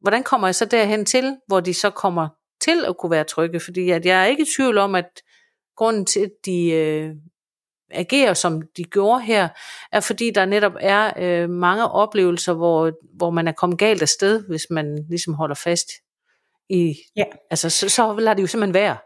hvordan 0.00 0.22
kommer 0.22 0.48
jeg 0.48 0.54
så 0.54 0.64
derhen 0.64 1.04
til, 1.04 1.36
hvor 1.46 1.60
de 1.60 1.74
så 1.74 1.90
kommer 1.90 2.28
til 2.60 2.84
at 2.84 2.96
kunne 2.96 3.10
være 3.10 3.24
trygge? 3.24 3.60
Fordi 3.60 3.90
at 3.90 4.06
jeg 4.06 4.22
er 4.22 4.26
ikke 4.26 4.42
i 4.42 4.46
tvivl 4.56 4.78
om, 4.78 4.94
at 4.94 5.22
grunden 5.76 6.06
til, 6.06 6.20
at 6.20 6.30
de 6.44 6.70
øh, 6.70 7.10
agerer, 7.90 8.34
som 8.34 8.62
de 8.76 8.84
gjorde 8.84 9.20
her, 9.20 9.48
er 9.92 10.00
fordi 10.00 10.30
der 10.30 10.44
netop 10.44 10.72
er 10.80 11.12
øh, 11.16 11.50
mange 11.50 11.88
oplevelser, 11.88 12.52
hvor, 12.54 12.92
hvor 13.16 13.30
man 13.30 13.48
er 13.48 13.52
kommet 13.52 13.78
galt 13.78 14.02
af 14.02 14.08
sted, 14.08 14.44
hvis 14.48 14.66
man 14.70 15.06
ligesom 15.08 15.34
holder 15.34 15.54
fast 15.54 15.88
i, 16.68 16.94
ja. 17.16 17.24
altså 17.50 17.70
så, 17.70 17.88
så 17.88 18.16
lader 18.16 18.34
det 18.34 18.42
jo 18.42 18.46
simpelthen 18.46 18.74
være. 18.74 18.96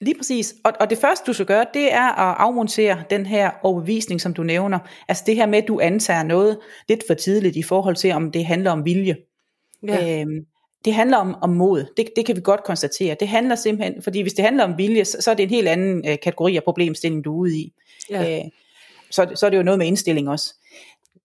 Lige 0.00 0.16
præcis. 0.18 0.54
Og, 0.64 0.72
og 0.80 0.90
det 0.90 0.98
første, 0.98 1.26
du 1.26 1.32
skal 1.32 1.46
gøre, 1.46 1.66
det 1.74 1.92
er 1.92 2.30
at 2.30 2.36
afmontere 2.38 3.02
den 3.10 3.26
her 3.26 3.50
overbevisning, 3.62 4.20
som 4.20 4.34
du 4.34 4.42
nævner. 4.42 4.78
Altså 5.08 5.24
det 5.26 5.36
her 5.36 5.46
med, 5.46 5.58
at 5.58 5.68
du 5.68 5.80
antager 5.80 6.22
noget 6.22 6.58
lidt 6.88 7.04
for 7.06 7.14
tidligt 7.14 7.56
i 7.56 7.62
forhold 7.62 7.96
til, 7.96 8.12
om 8.12 8.32
det 8.32 8.46
handler 8.46 8.70
om 8.70 8.84
vilje. 8.84 9.16
Ja. 9.86 10.20
Øhm, 10.20 10.46
det 10.84 10.94
handler 10.94 11.16
om, 11.16 11.36
om 11.42 11.50
mod. 11.50 11.84
Det, 11.96 12.08
det 12.16 12.26
kan 12.26 12.36
vi 12.36 12.40
godt 12.40 12.64
konstatere. 12.64 13.16
Det 13.20 13.28
handler 13.28 13.54
simpelthen, 13.54 14.02
fordi 14.02 14.20
hvis 14.20 14.32
det 14.32 14.44
handler 14.44 14.64
om 14.64 14.78
vilje, 14.78 15.04
så, 15.04 15.16
så 15.20 15.30
er 15.30 15.34
det 15.34 15.42
en 15.42 15.50
helt 15.50 15.68
anden 15.68 16.08
øh, 16.08 16.16
kategori 16.22 16.56
af 16.56 16.64
problemstilling, 16.64 17.24
du 17.24 17.34
er 17.34 17.38
ude 17.38 17.58
i. 17.58 17.72
Ja. 18.10 18.38
Øh, 18.38 18.44
så, 19.10 19.32
så 19.34 19.46
er 19.46 19.50
det 19.50 19.56
jo 19.56 19.62
noget 19.62 19.78
med 19.78 19.86
indstilling 19.86 20.28
også. 20.28 20.54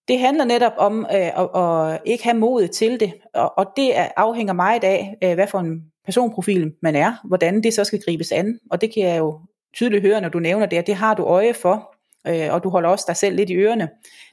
Det 0.08 0.18
handler 0.18 0.44
netop 0.44 0.72
om 0.76 1.06
øh, 1.14 1.40
at, 1.40 1.48
at 1.62 2.00
ikke 2.04 2.24
have 2.24 2.36
mod 2.36 2.68
til 2.68 3.00
det, 3.00 3.12
og, 3.34 3.58
og 3.58 3.66
det 3.76 3.92
afhænger 4.16 4.52
meget 4.52 4.84
af, 4.84 5.16
øh, 5.22 5.34
hvad 5.34 5.46
for 5.46 5.58
en 5.58 5.82
personprofil 6.04 6.72
man 6.82 6.96
er, 6.96 7.14
hvordan 7.24 7.62
det 7.62 7.74
så 7.74 7.84
skal 7.84 8.02
gribes 8.04 8.32
an. 8.32 8.58
Og 8.70 8.80
det 8.80 8.94
kan 8.94 9.02
jeg 9.02 9.18
jo 9.18 9.40
tydeligt 9.74 10.02
høre, 10.02 10.20
når 10.20 10.28
du 10.28 10.38
nævner 10.38 10.66
det, 10.66 10.76
at 10.76 10.86
det 10.86 10.94
har 10.94 11.14
du 11.14 11.24
øje 11.24 11.54
for, 11.54 11.94
øh, 12.26 12.52
og 12.54 12.64
du 12.64 12.68
holder 12.68 12.88
også 12.88 13.04
dig 13.08 13.16
selv 13.16 13.36
lidt 13.36 13.50
i 13.50 13.54
ørerne. 13.54 13.88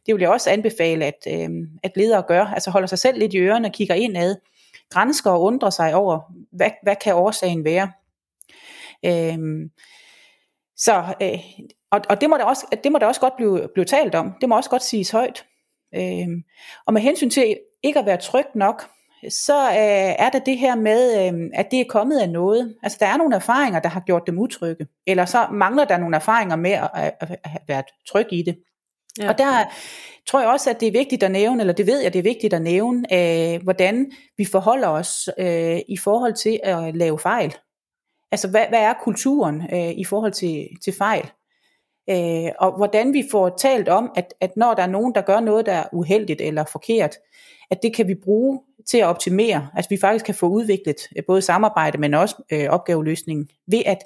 Det 0.05 0.15
vil 0.15 0.21
jeg 0.21 0.29
også 0.29 0.49
anbefale, 0.49 1.05
at, 1.05 1.27
øh, 1.27 1.49
at 1.83 1.91
ledere 1.95 2.23
gør, 2.27 2.45
altså 2.45 2.71
holder 2.71 2.87
sig 2.87 2.99
selv 2.99 3.19
lidt 3.19 3.33
i 3.33 3.37
ørerne 3.37 3.69
kigger 3.69 3.95
indad, 3.95 4.35
grænsker 4.89 5.31
og 5.31 5.41
undrer 5.41 5.69
sig 5.69 5.95
over, 5.95 6.33
hvad, 6.51 6.69
hvad 6.83 6.95
kan 6.95 7.15
årsagen 7.15 7.63
være. 7.63 7.91
Øh, 9.05 9.69
så, 10.77 11.15
øh, 11.21 11.39
og, 11.91 12.01
og 12.09 12.21
det 12.21 12.29
må, 12.29 12.37
der 12.37 12.43
også, 12.43 12.65
det 12.83 12.91
må 12.91 12.97
der 12.97 13.05
også 13.05 13.21
godt 13.21 13.35
blive, 13.35 13.67
blive 13.73 13.85
talt 13.85 14.15
om. 14.15 14.33
Det 14.41 14.49
må 14.49 14.55
også 14.55 14.69
godt 14.69 14.83
siges 14.83 15.11
højt. 15.11 15.45
Øh, 15.95 16.27
og 16.85 16.93
med 16.93 17.01
hensyn 17.01 17.29
til 17.29 17.57
ikke 17.83 17.99
at 17.99 18.05
være 18.05 18.17
tryg 18.17 18.45
nok, 18.55 18.89
så 19.29 19.69
øh, 19.69 20.15
er 20.25 20.29
der 20.29 20.39
det 20.39 20.57
her 20.57 20.75
med, 20.75 21.33
øh, 21.33 21.49
at 21.53 21.71
det 21.71 21.79
er 21.79 21.85
kommet 21.89 22.19
af 22.19 22.29
noget. 22.29 22.75
Altså 22.83 22.97
der 23.01 23.05
er 23.05 23.17
nogle 23.17 23.35
erfaringer, 23.35 23.79
der 23.79 23.89
har 23.89 23.99
gjort 23.99 24.27
dem 24.27 24.39
utrygge, 24.39 24.87
eller 25.07 25.25
så 25.25 25.47
mangler 25.51 25.85
der 25.85 25.97
nogle 25.97 26.15
erfaringer 26.15 26.55
med 26.55 26.71
at, 26.71 26.89
at, 26.93 27.13
at 27.21 27.49
have 27.49 27.61
været 27.67 27.85
tryg 28.07 28.27
i 28.31 28.41
det. 28.41 28.57
Ja. 29.19 29.29
Og 29.29 29.37
der 29.37 29.73
tror 30.27 30.39
jeg 30.39 30.49
også, 30.49 30.69
at 30.69 30.79
det 30.79 30.87
er 30.87 30.91
vigtigt 30.91 31.23
at 31.23 31.31
nævne, 31.31 31.61
eller 31.61 31.73
det 31.73 31.87
ved 31.87 32.01
jeg, 32.01 32.13
det 32.13 32.19
er 32.19 32.23
vigtigt 32.23 32.53
at 32.53 32.61
nævne, 32.61 33.13
øh, 33.13 33.63
hvordan 33.63 34.11
vi 34.37 34.45
forholder 34.45 34.87
os 34.87 35.29
øh, 35.37 35.79
i 35.87 35.97
forhold 35.97 36.33
til 36.33 36.59
at 36.63 36.95
lave 36.95 37.19
fejl. 37.19 37.55
Altså 38.31 38.47
hvad, 38.47 38.65
hvad 38.69 38.79
er 38.79 38.93
kulturen 39.03 39.61
øh, 39.73 39.91
i 39.91 40.03
forhold 40.03 40.31
til, 40.31 40.67
til 40.83 40.93
fejl? 40.93 41.31
Øh, 42.09 42.51
og 42.59 42.77
hvordan 42.77 43.13
vi 43.13 43.23
får 43.31 43.49
talt 43.49 43.89
om, 43.89 44.11
at, 44.15 44.33
at 44.41 44.57
når 44.57 44.73
der 44.73 44.83
er 44.83 44.87
nogen, 44.87 45.15
der 45.15 45.21
gør 45.21 45.39
noget, 45.39 45.65
der 45.65 45.73
er 45.73 45.83
uheldigt 45.93 46.41
eller 46.41 46.63
forkert, 46.63 47.15
at 47.71 47.83
det 47.83 47.95
kan 47.95 48.07
vi 48.07 48.15
bruge 48.15 48.59
til 48.89 48.97
at 48.97 49.05
optimere, 49.05 49.69
altså 49.75 49.89
vi 49.89 49.97
faktisk 49.97 50.25
kan 50.25 50.35
få 50.35 50.47
udviklet 50.47 50.95
øh, 51.17 51.23
både 51.27 51.41
samarbejde, 51.41 51.97
men 51.97 52.13
også 52.13 52.43
øh, 52.51 52.69
opgaveløsning, 52.69 53.49
ved 53.67 53.81
at 53.85 53.97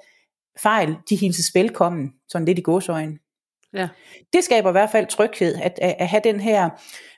fejl, 0.59 0.95
de 1.09 1.15
hilses 1.15 1.55
velkommen, 1.55 2.13
sådan 2.27 2.45
lidt 2.45 2.59
i 2.59 2.61
godsøjen. 2.61 3.19
Ja. 3.73 3.87
Det 4.33 4.43
skaber 4.43 4.69
i 4.69 4.71
hvert 4.71 4.89
fald 4.89 5.07
tryghed, 5.07 5.55
at, 5.55 5.79
at, 5.81 5.95
at 5.99 6.07
have 6.07 6.21
den 6.23 6.39
her 6.39 6.69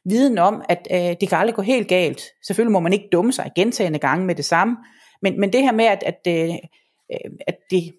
viden 0.05 0.37
om, 0.37 0.61
at 0.69 0.87
øh, 0.91 1.15
det 1.21 1.29
kan 1.29 1.37
aldrig 1.37 1.55
gå 1.55 1.61
helt 1.61 1.87
galt. 1.87 2.21
Selvfølgelig 2.47 2.71
må 2.71 2.79
man 2.79 2.93
ikke 2.93 3.09
dumme 3.11 3.33
sig 3.33 3.51
gentagende 3.55 3.99
gange 3.99 4.25
med 4.25 4.35
det 4.35 4.45
samme, 4.45 4.77
men, 5.21 5.39
men 5.39 5.53
det 5.53 5.63
her 5.63 5.71
med, 5.71 5.85
at, 5.85 6.03
at, 6.03 6.19
øh, 6.27 6.55
at 7.47 7.57
det, 7.71 7.93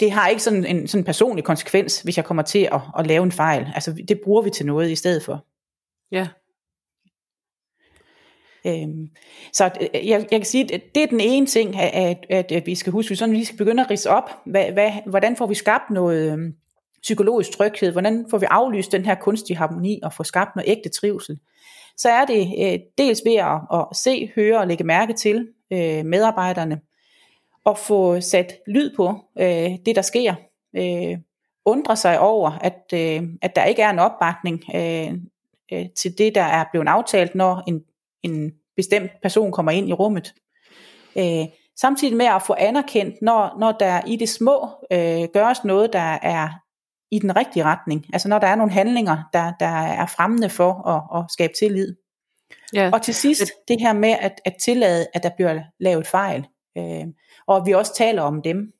det 0.00 0.12
har 0.12 0.28
ikke 0.28 0.42
sådan 0.42 0.64
en 0.64 0.88
sådan 0.88 1.04
personlig 1.04 1.44
konsekvens, 1.44 2.00
hvis 2.00 2.16
jeg 2.16 2.24
kommer 2.24 2.42
til 2.42 2.68
at, 2.72 2.80
at 2.98 3.06
lave 3.06 3.22
en 3.22 3.32
fejl. 3.32 3.66
Altså 3.74 4.02
det 4.08 4.20
bruger 4.24 4.42
vi 4.42 4.50
til 4.50 4.66
noget 4.66 4.90
i 4.90 4.96
stedet 4.96 5.24
for. 5.24 5.46
Ja, 6.12 6.28
Øhm, 8.66 9.08
så 9.52 9.64
øh, 9.64 9.86
øh, 9.94 10.08
jeg, 10.08 10.26
jeg 10.30 10.40
kan 10.40 10.44
sige, 10.44 10.74
at 10.74 10.80
det 10.94 11.02
er 11.02 11.06
den 11.06 11.20
ene 11.20 11.46
ting, 11.46 11.76
at, 11.76 12.26
at, 12.28 12.52
at 12.52 12.66
vi 12.66 12.74
skal 12.74 12.92
huske, 12.92 13.16
sådan 13.16 13.34
vi 13.34 13.44
skal 13.44 13.58
begynde 13.58 13.82
at 13.82 13.90
rise 13.90 14.10
op, 14.10 14.30
hvad, 14.46 14.72
hvad, 14.72 14.90
hvordan 15.06 15.36
får 15.36 15.46
vi 15.46 15.54
skabt 15.54 15.90
noget 15.90 16.32
øhm, 16.32 16.54
psykologisk 17.02 17.50
tryghed, 17.50 17.92
hvordan 17.92 18.26
får 18.30 18.38
vi 18.38 18.46
aflyst 18.50 18.92
den 18.92 19.04
her 19.04 19.14
kunstige 19.14 19.56
harmoni 19.56 20.00
og 20.02 20.12
få 20.12 20.24
skabt 20.24 20.56
noget 20.56 20.70
ægte 20.70 20.88
trivsel. 20.88 21.38
Så 21.96 22.08
er 22.08 22.24
det 22.24 22.54
øh, 22.58 22.78
dels 22.98 23.20
ved 23.24 23.34
at, 23.34 23.60
at 23.72 23.96
se, 23.96 24.32
høre 24.34 24.58
og 24.58 24.66
lægge 24.66 24.84
mærke 24.84 25.12
til 25.12 25.48
øh, 25.72 26.04
medarbejderne, 26.04 26.80
og 27.64 27.78
få 27.78 28.20
sat 28.20 28.52
lyd 28.66 28.96
på 28.96 29.14
øh, 29.38 29.70
det, 29.86 29.96
der 29.96 30.02
sker. 30.02 30.34
Øh, 30.76 31.18
undre 31.64 31.96
sig 31.96 32.20
over, 32.20 32.50
at, 32.50 32.82
øh, 32.94 33.22
at 33.42 33.56
der 33.56 33.64
ikke 33.64 33.82
er 33.82 33.90
en 33.90 33.98
opbakning 33.98 34.64
øh, 34.74 35.12
øh, 35.72 35.86
til 35.96 36.18
det, 36.18 36.34
der 36.34 36.42
er 36.42 36.64
blevet 36.72 36.88
aftalt, 36.88 37.34
når 37.34 37.62
en 37.68 37.82
en 38.22 38.52
bestemt 38.76 39.10
person 39.22 39.52
kommer 39.52 39.72
ind 39.72 39.88
i 39.88 39.92
rummet. 39.92 40.34
Øh, 41.16 41.46
samtidig 41.80 42.16
med 42.16 42.26
at 42.26 42.42
få 42.42 42.54
anerkendt, 42.58 43.22
når, 43.22 43.56
når 43.60 43.72
der 43.72 44.00
i 44.06 44.16
det 44.16 44.28
små 44.28 44.68
øh, 44.92 45.28
gøres 45.32 45.64
noget, 45.64 45.92
der 45.92 46.18
er 46.22 46.48
i 47.10 47.18
den 47.18 47.36
rigtige 47.36 47.64
retning. 47.64 48.06
Altså 48.12 48.28
når 48.28 48.38
der 48.38 48.46
er 48.46 48.54
nogle 48.54 48.72
handlinger, 48.72 49.18
der, 49.32 49.52
der 49.60 49.66
er 49.66 50.06
fremmende 50.06 50.50
for 50.50 50.88
at, 50.88 51.20
at 51.20 51.30
skabe 51.30 51.52
tillid. 51.58 51.96
Ja. 52.74 52.90
Og 52.92 53.02
til 53.02 53.14
sidst 53.14 53.52
det 53.68 53.80
her 53.80 53.92
med 53.92 54.16
at, 54.20 54.40
at 54.44 54.54
tillade, 54.60 55.06
at 55.14 55.22
der 55.22 55.30
bliver 55.36 55.62
lavet 55.80 56.06
fejl. 56.06 56.46
Øh, 56.78 57.04
og 57.46 57.56
at 57.56 57.62
vi 57.66 57.72
også 57.72 57.94
taler 57.94 58.22
om 58.22 58.42
dem. 58.42 58.72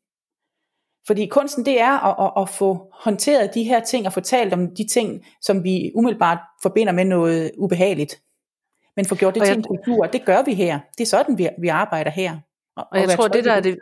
Fordi 1.06 1.26
kunsten 1.26 1.66
det 1.66 1.80
er 1.80 1.98
at, 1.98 2.26
at, 2.26 2.42
at 2.42 2.48
få 2.48 2.92
håndteret 2.92 3.54
de 3.54 3.64
her 3.64 3.80
ting 3.80 4.06
og 4.06 4.12
fortalt 4.12 4.52
om 4.52 4.74
de 4.74 4.86
ting, 4.92 5.24
som 5.40 5.64
vi 5.64 5.92
umiddelbart 5.94 6.38
forbinder 6.62 6.92
med 6.92 7.04
noget 7.04 7.50
ubehageligt. 7.58 8.20
Men 8.96 9.04
få 9.04 9.14
gjort 9.14 9.34
det 9.34 9.42
til 9.42 9.56
en 9.56 9.62
kultur, 9.62 10.06
det 10.06 10.24
gør 10.24 10.42
vi 10.42 10.54
her. 10.54 10.80
Det 10.98 11.04
er 11.04 11.08
sådan, 11.08 11.38
vi, 11.38 11.48
vi 11.58 11.68
arbejder 11.68 12.10
her. 12.10 12.38
Og, 12.76 12.86
og 12.92 13.00
jeg 13.00 13.08
tror, 13.08 13.28
det 13.28 13.44
der, 13.44 13.52
er 13.52 13.60
det, 13.60 13.78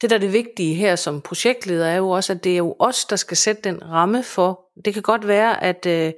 det 0.00 0.10
der 0.10 0.16
er 0.16 0.20
det 0.20 0.32
vigtige 0.32 0.74
her 0.74 0.96
som 0.96 1.20
projektleder, 1.20 1.86
er 1.86 1.96
jo 1.96 2.10
også, 2.10 2.32
at 2.32 2.44
det 2.44 2.52
er 2.52 2.56
jo 2.56 2.76
os, 2.78 3.04
der 3.04 3.16
skal 3.16 3.36
sætte 3.36 3.62
den 3.62 3.90
ramme 3.90 4.22
for. 4.22 4.60
Det 4.84 4.94
kan 4.94 5.02
godt 5.02 5.28
være, 5.28 5.64
at, 5.64 5.86
øh, 5.86 6.12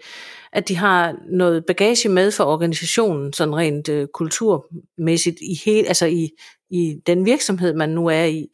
at 0.53 0.69
de 0.69 0.77
har 0.77 1.17
noget 1.31 1.67
bagage 1.67 2.09
med 2.09 2.31
for 2.31 2.45
organisationen, 2.45 3.33
sådan 3.33 3.57
rent 3.57 3.89
øh, 3.89 4.09
kulturmæssigt, 4.15 5.37
i, 5.41 5.61
hele, 5.65 5.89
altså 5.89 6.07
i, 6.07 6.31
i 6.71 7.01
den 7.07 7.27
virksomhed, 7.27 7.75
man 7.75 7.89
nu 7.89 8.07
er 8.07 8.25
i. 8.25 8.47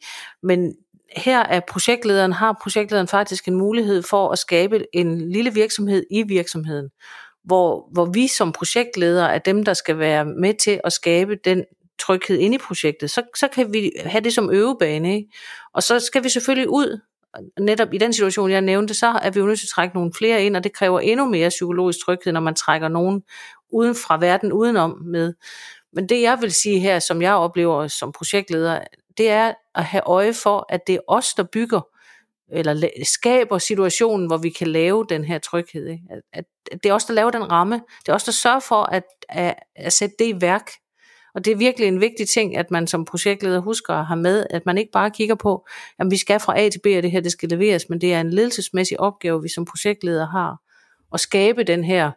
Men 0.43 0.73
her 1.17 1.39
er 1.39 1.59
projektlederen, 1.59 2.33
har 2.33 2.59
projektlederen 2.61 3.07
faktisk 3.07 3.47
en 3.47 3.55
mulighed 3.55 4.03
for 4.03 4.29
at 4.29 4.39
skabe 4.39 4.85
en 4.93 5.31
lille 5.31 5.53
virksomhed 5.53 6.03
i 6.11 6.23
virksomheden, 6.23 6.89
hvor, 7.43 7.89
hvor 7.91 8.05
vi 8.05 8.27
som 8.27 8.51
projektledere 8.51 9.35
er 9.35 9.39
dem, 9.39 9.63
der 9.63 9.73
skal 9.73 9.99
være 9.99 10.25
med 10.25 10.53
til 10.53 10.81
at 10.83 10.93
skabe 10.93 11.35
den 11.35 11.65
tryghed 11.99 12.37
inde 12.37 12.55
i 12.55 12.59
projektet, 12.59 13.11
så, 13.11 13.21
så 13.35 13.47
kan 13.47 13.73
vi 13.73 13.91
have 14.05 14.23
det 14.23 14.33
som 14.33 14.51
øvebane. 14.51 15.15
Ikke? 15.15 15.29
Og 15.73 15.83
så 15.83 15.99
skal 15.99 16.23
vi 16.23 16.29
selvfølgelig 16.29 16.69
ud, 16.69 16.99
netop 17.59 17.93
i 17.93 17.97
den 17.97 18.13
situation, 18.13 18.51
jeg 18.51 18.61
nævnte, 18.61 18.93
så 18.93 19.07
er 19.07 19.29
vi 19.29 19.39
jo 19.39 19.45
nødt 19.45 19.59
til 19.59 19.65
at 19.65 19.69
trække 19.69 19.95
nogle 19.95 20.11
flere 20.17 20.43
ind, 20.43 20.55
og 20.55 20.63
det 20.63 20.73
kræver 20.73 20.99
endnu 20.99 21.25
mere 21.25 21.49
psykologisk 21.49 22.05
tryghed, 22.05 22.33
når 22.33 22.39
man 22.39 22.55
trækker 22.55 22.87
nogen 22.87 23.23
uden 23.71 23.95
fra 23.95 24.17
verden 24.17 24.53
udenom 24.53 25.01
med. 25.05 25.33
Men 25.93 26.09
det 26.09 26.21
jeg 26.21 26.37
vil 26.41 26.51
sige 26.51 26.79
her, 26.79 26.99
som 26.99 27.21
jeg 27.21 27.33
oplever 27.33 27.87
som 27.87 28.11
projektleder, 28.11 28.79
det 29.17 29.29
er 29.29 29.53
at 29.75 29.83
have 29.83 30.03
øje 30.05 30.33
for, 30.33 30.65
at 30.69 30.87
det 30.87 30.95
er 30.95 30.99
os, 31.07 31.33
der 31.33 31.43
bygger 31.43 31.81
eller 32.51 32.89
skaber 33.03 33.57
situationen, 33.57 34.27
hvor 34.27 34.37
vi 34.37 34.49
kan 34.49 34.67
lave 34.67 35.05
den 35.09 35.23
her 35.23 35.39
tryghed. 35.39 35.87
Ikke? 35.87 36.03
At, 36.09 36.21
at, 36.33 36.45
det 36.83 36.89
er 36.89 36.93
os, 36.93 37.05
der 37.05 37.13
laver 37.13 37.31
den 37.31 37.51
ramme. 37.51 37.81
Det 38.05 38.09
er 38.09 38.13
os, 38.13 38.23
der 38.23 38.31
sørger 38.31 38.59
for 38.59 38.83
at, 38.83 39.03
at, 39.29 39.55
at 39.75 39.93
sætte 39.93 40.15
det 40.19 40.25
i 40.25 40.41
værk. 40.41 40.71
Og 41.35 41.45
det 41.45 41.51
er 41.53 41.57
virkelig 41.57 41.87
en 41.87 42.01
vigtig 42.01 42.27
ting, 42.27 42.57
at 42.57 42.71
man 42.71 42.87
som 42.87 43.05
projektleder 43.05 43.59
husker 43.59 43.93
at 43.93 44.05
have 44.05 44.19
med, 44.19 44.45
at 44.49 44.65
man 44.65 44.77
ikke 44.77 44.91
bare 44.91 45.11
kigger 45.11 45.35
på, 45.35 45.67
at 45.99 46.07
vi 46.09 46.17
skal 46.17 46.39
fra 46.39 46.59
A 46.59 46.69
til 46.69 46.79
B, 46.79 46.85
og 46.85 47.03
det 47.03 47.11
her 47.11 47.21
det 47.21 47.31
skal 47.31 47.49
leveres, 47.49 47.89
men 47.89 48.01
det 48.01 48.13
er 48.13 48.21
en 48.21 48.29
ledelsesmæssig 48.29 48.99
opgave, 48.99 49.41
vi 49.41 49.49
som 49.49 49.65
projektleder 49.65 50.27
har, 50.27 50.57
at 51.13 51.19
skabe 51.19 51.63
den 51.63 51.83
her 51.83 52.11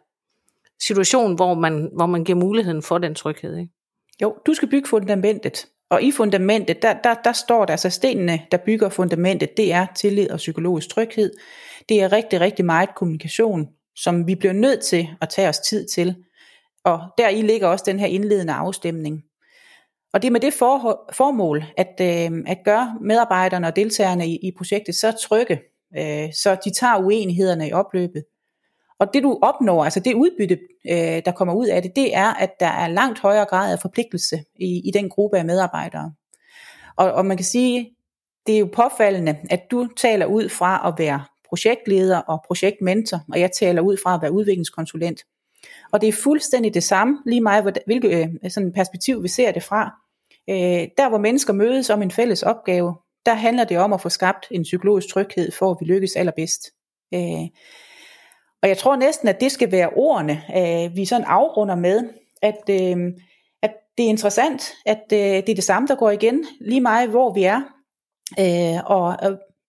situation, 0.81 1.35
hvor 1.35 1.53
man, 1.53 1.89
hvor 1.95 2.05
man 2.05 2.23
giver 2.23 2.39
muligheden 2.39 2.81
for 2.81 2.97
den 2.97 3.15
tryghed. 3.15 3.57
Ikke? 3.57 3.73
Jo, 4.21 4.37
du 4.45 4.53
skal 4.53 4.69
bygge 4.69 4.87
fundamentet. 4.87 5.67
Og 5.89 6.03
i 6.03 6.11
fundamentet, 6.11 6.81
der, 6.81 6.93
der, 7.03 7.13
der 7.13 7.31
står 7.31 7.65
der, 7.65 7.73
altså 7.73 7.89
stenene, 7.89 8.41
der 8.51 8.57
bygger 8.57 8.89
fundamentet, 8.89 9.57
det 9.57 9.73
er 9.73 9.85
tillid 9.95 10.31
og 10.31 10.37
psykologisk 10.37 10.89
tryghed. 10.89 11.31
Det 11.89 12.01
er 12.01 12.11
rigtig, 12.11 12.41
rigtig 12.41 12.65
meget 12.65 12.95
kommunikation, 12.95 13.67
som 13.95 14.27
vi 14.27 14.35
bliver 14.35 14.53
nødt 14.53 14.81
til 14.81 15.07
at 15.21 15.29
tage 15.29 15.49
os 15.49 15.59
tid 15.59 15.87
til. 15.87 16.15
Og 16.83 16.99
der 17.17 17.29
i 17.29 17.41
ligger 17.41 17.67
også 17.67 17.83
den 17.87 17.99
her 17.99 18.07
indledende 18.07 18.53
afstemning. 18.53 19.23
Og 20.13 20.21
det 20.21 20.27
er 20.27 20.31
med 20.31 20.39
det 20.39 20.53
for, 20.53 21.05
formål, 21.13 21.63
at, 21.77 22.01
øh, 22.01 22.43
at 22.47 22.57
gøre 22.65 22.97
medarbejderne 23.01 23.67
og 23.67 23.75
deltagerne 23.75 24.27
i, 24.27 24.35
i 24.35 24.51
projektet 24.57 24.95
så 24.95 25.11
trygge, 25.11 25.61
øh, 25.97 26.33
så 26.33 26.57
de 26.65 26.73
tager 26.73 26.97
uenighederne 26.97 27.67
i 27.67 27.71
opløbet. 27.71 28.23
Og 28.99 29.13
det 29.13 29.23
du 29.23 29.39
opnår, 29.41 29.83
altså 29.83 29.99
det 29.99 30.13
udbytte, 30.13 30.59
øh, 30.89 31.21
der 31.25 31.31
kommer 31.31 31.53
ud 31.53 31.67
af 31.67 31.81
det, 31.81 31.95
det 31.95 32.15
er, 32.15 32.33
at 32.33 32.59
der 32.59 32.67
er 32.67 32.87
langt 32.87 33.19
højere 33.19 33.45
grad 33.45 33.71
af 33.71 33.79
forpligtelse 33.79 34.43
i, 34.55 34.81
i 34.87 34.91
den 34.91 35.09
gruppe 35.09 35.37
af 35.37 35.45
medarbejdere. 35.45 36.13
Og, 36.97 37.11
og 37.11 37.25
man 37.25 37.37
kan 37.37 37.45
sige, 37.45 37.95
det 38.47 38.55
er 38.55 38.59
jo 38.59 38.69
påfaldende, 38.73 39.37
at 39.49 39.61
du 39.71 39.87
taler 39.97 40.25
ud 40.25 40.49
fra 40.49 40.87
at 40.87 40.93
være 40.97 41.23
projektleder 41.49 42.17
og 42.17 42.43
projektmentor, 42.47 43.19
og 43.31 43.39
jeg 43.39 43.51
taler 43.51 43.81
ud 43.81 43.97
fra 44.03 44.15
at 44.15 44.21
være 44.21 44.31
udviklingskonsulent. 44.31 45.21
Og 45.91 46.01
det 46.01 46.09
er 46.09 46.13
fuldstændig 46.13 46.73
det 46.73 46.83
samme, 46.83 47.17
lige 47.25 47.41
meget 47.41 47.77
hvilket 47.85 48.37
øh, 48.43 48.51
sådan 48.51 48.73
perspektiv 48.73 49.23
vi 49.23 49.27
ser 49.27 49.51
det 49.51 49.63
fra. 49.63 49.91
Øh, 50.49 50.87
der 50.97 51.09
hvor 51.09 51.17
mennesker 51.17 51.53
mødes 51.53 51.89
om 51.89 52.01
en 52.01 52.11
fælles 52.11 52.43
opgave, 52.43 52.95
der 53.25 53.33
handler 53.33 53.63
det 53.63 53.77
om 53.77 53.93
at 53.93 54.01
få 54.01 54.09
skabt 54.09 54.47
en 54.51 54.63
psykologisk 54.63 55.07
tryghed, 55.07 55.51
for 55.51 55.71
at 55.71 55.77
vi 55.79 55.85
lykkes 55.85 56.15
allerbedst. 56.15 56.61
Øh, 57.13 57.47
og 58.65 58.69
jeg 58.69 58.77
tror 58.77 58.95
næsten, 58.95 59.27
at 59.27 59.41
det 59.41 59.51
skal 59.51 59.71
være 59.71 59.89
ordene, 59.89 60.41
øh, 60.57 60.95
vi 60.95 61.05
sådan 61.05 61.25
afrunder 61.27 61.75
med, 61.75 62.09
at, 62.41 62.61
øh, 62.69 62.97
at 63.61 63.73
det 63.97 64.05
er 64.05 64.09
interessant, 64.09 64.73
at 64.85 65.03
øh, 65.13 65.19
det 65.19 65.49
er 65.49 65.55
det 65.55 65.63
samme, 65.63 65.87
der 65.87 65.95
går 65.95 66.11
igen, 66.11 66.45
lige 66.61 66.81
meget 66.81 67.09
hvor 67.09 67.33
vi 67.33 67.43
er, 67.43 67.61
øh, 68.39 68.83
og 68.85 69.23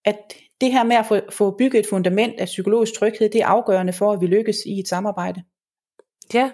at 0.04 0.18
det 0.60 0.72
her 0.72 0.84
med 0.84 0.96
at 0.96 1.06
få, 1.06 1.20
få 1.30 1.56
bygget 1.58 1.80
et 1.80 1.86
fundament 1.90 2.40
af 2.40 2.46
psykologisk 2.46 2.98
tryghed, 2.98 3.30
det 3.30 3.40
er 3.40 3.46
afgørende 3.46 3.92
for, 3.92 4.12
at 4.12 4.20
vi 4.20 4.26
lykkes 4.26 4.56
i 4.66 4.78
et 4.78 4.88
samarbejde. 4.88 5.42
Ja, 6.34 6.50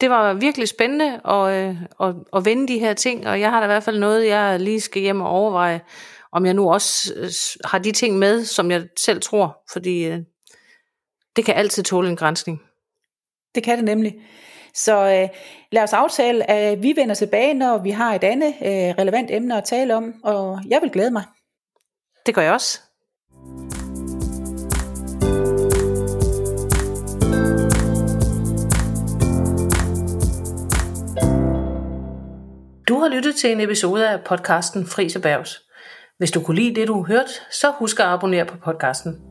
det 0.00 0.10
var 0.10 0.34
virkelig 0.34 0.68
spændende 0.68 1.20
at, 1.24 1.52
øh, 1.52 1.76
at, 2.00 2.14
at 2.36 2.44
vende 2.44 2.68
de 2.68 2.78
her 2.78 2.94
ting, 2.94 3.26
og 3.26 3.40
jeg 3.40 3.50
har 3.50 3.60
da 3.60 3.66
i 3.66 3.72
hvert 3.72 3.82
fald 3.82 3.98
noget, 3.98 4.26
jeg 4.26 4.60
lige 4.60 4.80
skal 4.80 5.02
hjem 5.02 5.20
og 5.20 5.30
overveje, 5.30 5.80
om 6.32 6.46
jeg 6.46 6.54
nu 6.54 6.72
også 6.72 7.14
øh, 7.16 7.30
har 7.64 7.78
de 7.78 7.92
ting 7.92 8.18
med, 8.18 8.44
som 8.44 8.70
jeg 8.70 8.82
selv 8.98 9.20
tror, 9.20 9.62
fordi 9.72 10.04
øh, 10.04 10.18
det 11.36 11.44
kan 11.44 11.54
altid 11.54 11.82
tåle 11.82 12.08
en 12.08 12.16
grænsning. 12.16 12.62
Det 13.54 13.62
kan 13.62 13.76
det 13.76 13.84
nemlig. 13.84 14.14
Så 14.74 14.96
øh, 14.96 15.28
lad 15.72 15.82
os 15.82 15.92
aftale, 15.92 16.50
at 16.50 16.82
vi 16.82 16.92
vender 16.96 17.14
tilbage, 17.14 17.54
når 17.54 17.78
vi 17.78 17.90
har 17.90 18.14
et 18.14 18.24
andet 18.24 18.54
øh, 18.62 18.94
relevant 18.98 19.30
emne 19.30 19.56
at 19.56 19.64
tale 19.64 19.94
om, 19.94 20.14
og 20.24 20.60
jeg 20.68 20.82
vil 20.82 20.90
glæde 20.90 21.10
mig. 21.10 21.24
Det 22.26 22.34
gør 22.34 22.42
jeg 22.42 22.52
også. 22.52 22.80
Du 32.88 32.98
har 32.98 33.08
lyttet 33.08 33.36
til 33.36 33.52
en 33.52 33.60
episode 33.60 34.08
af 34.08 34.24
podcasten 34.24 34.86
Fris 34.86 35.16
Erhvervs. 35.16 35.60
Hvis 36.18 36.30
du 36.30 36.42
kunne 36.42 36.56
lide 36.56 36.74
det, 36.74 36.88
du 36.88 36.94
har 36.94 37.02
hørt, 37.02 37.30
så 37.50 37.70
husk 37.70 38.00
at 38.00 38.06
abonnere 38.06 38.46
på 38.46 38.56
podcasten. 38.64 39.29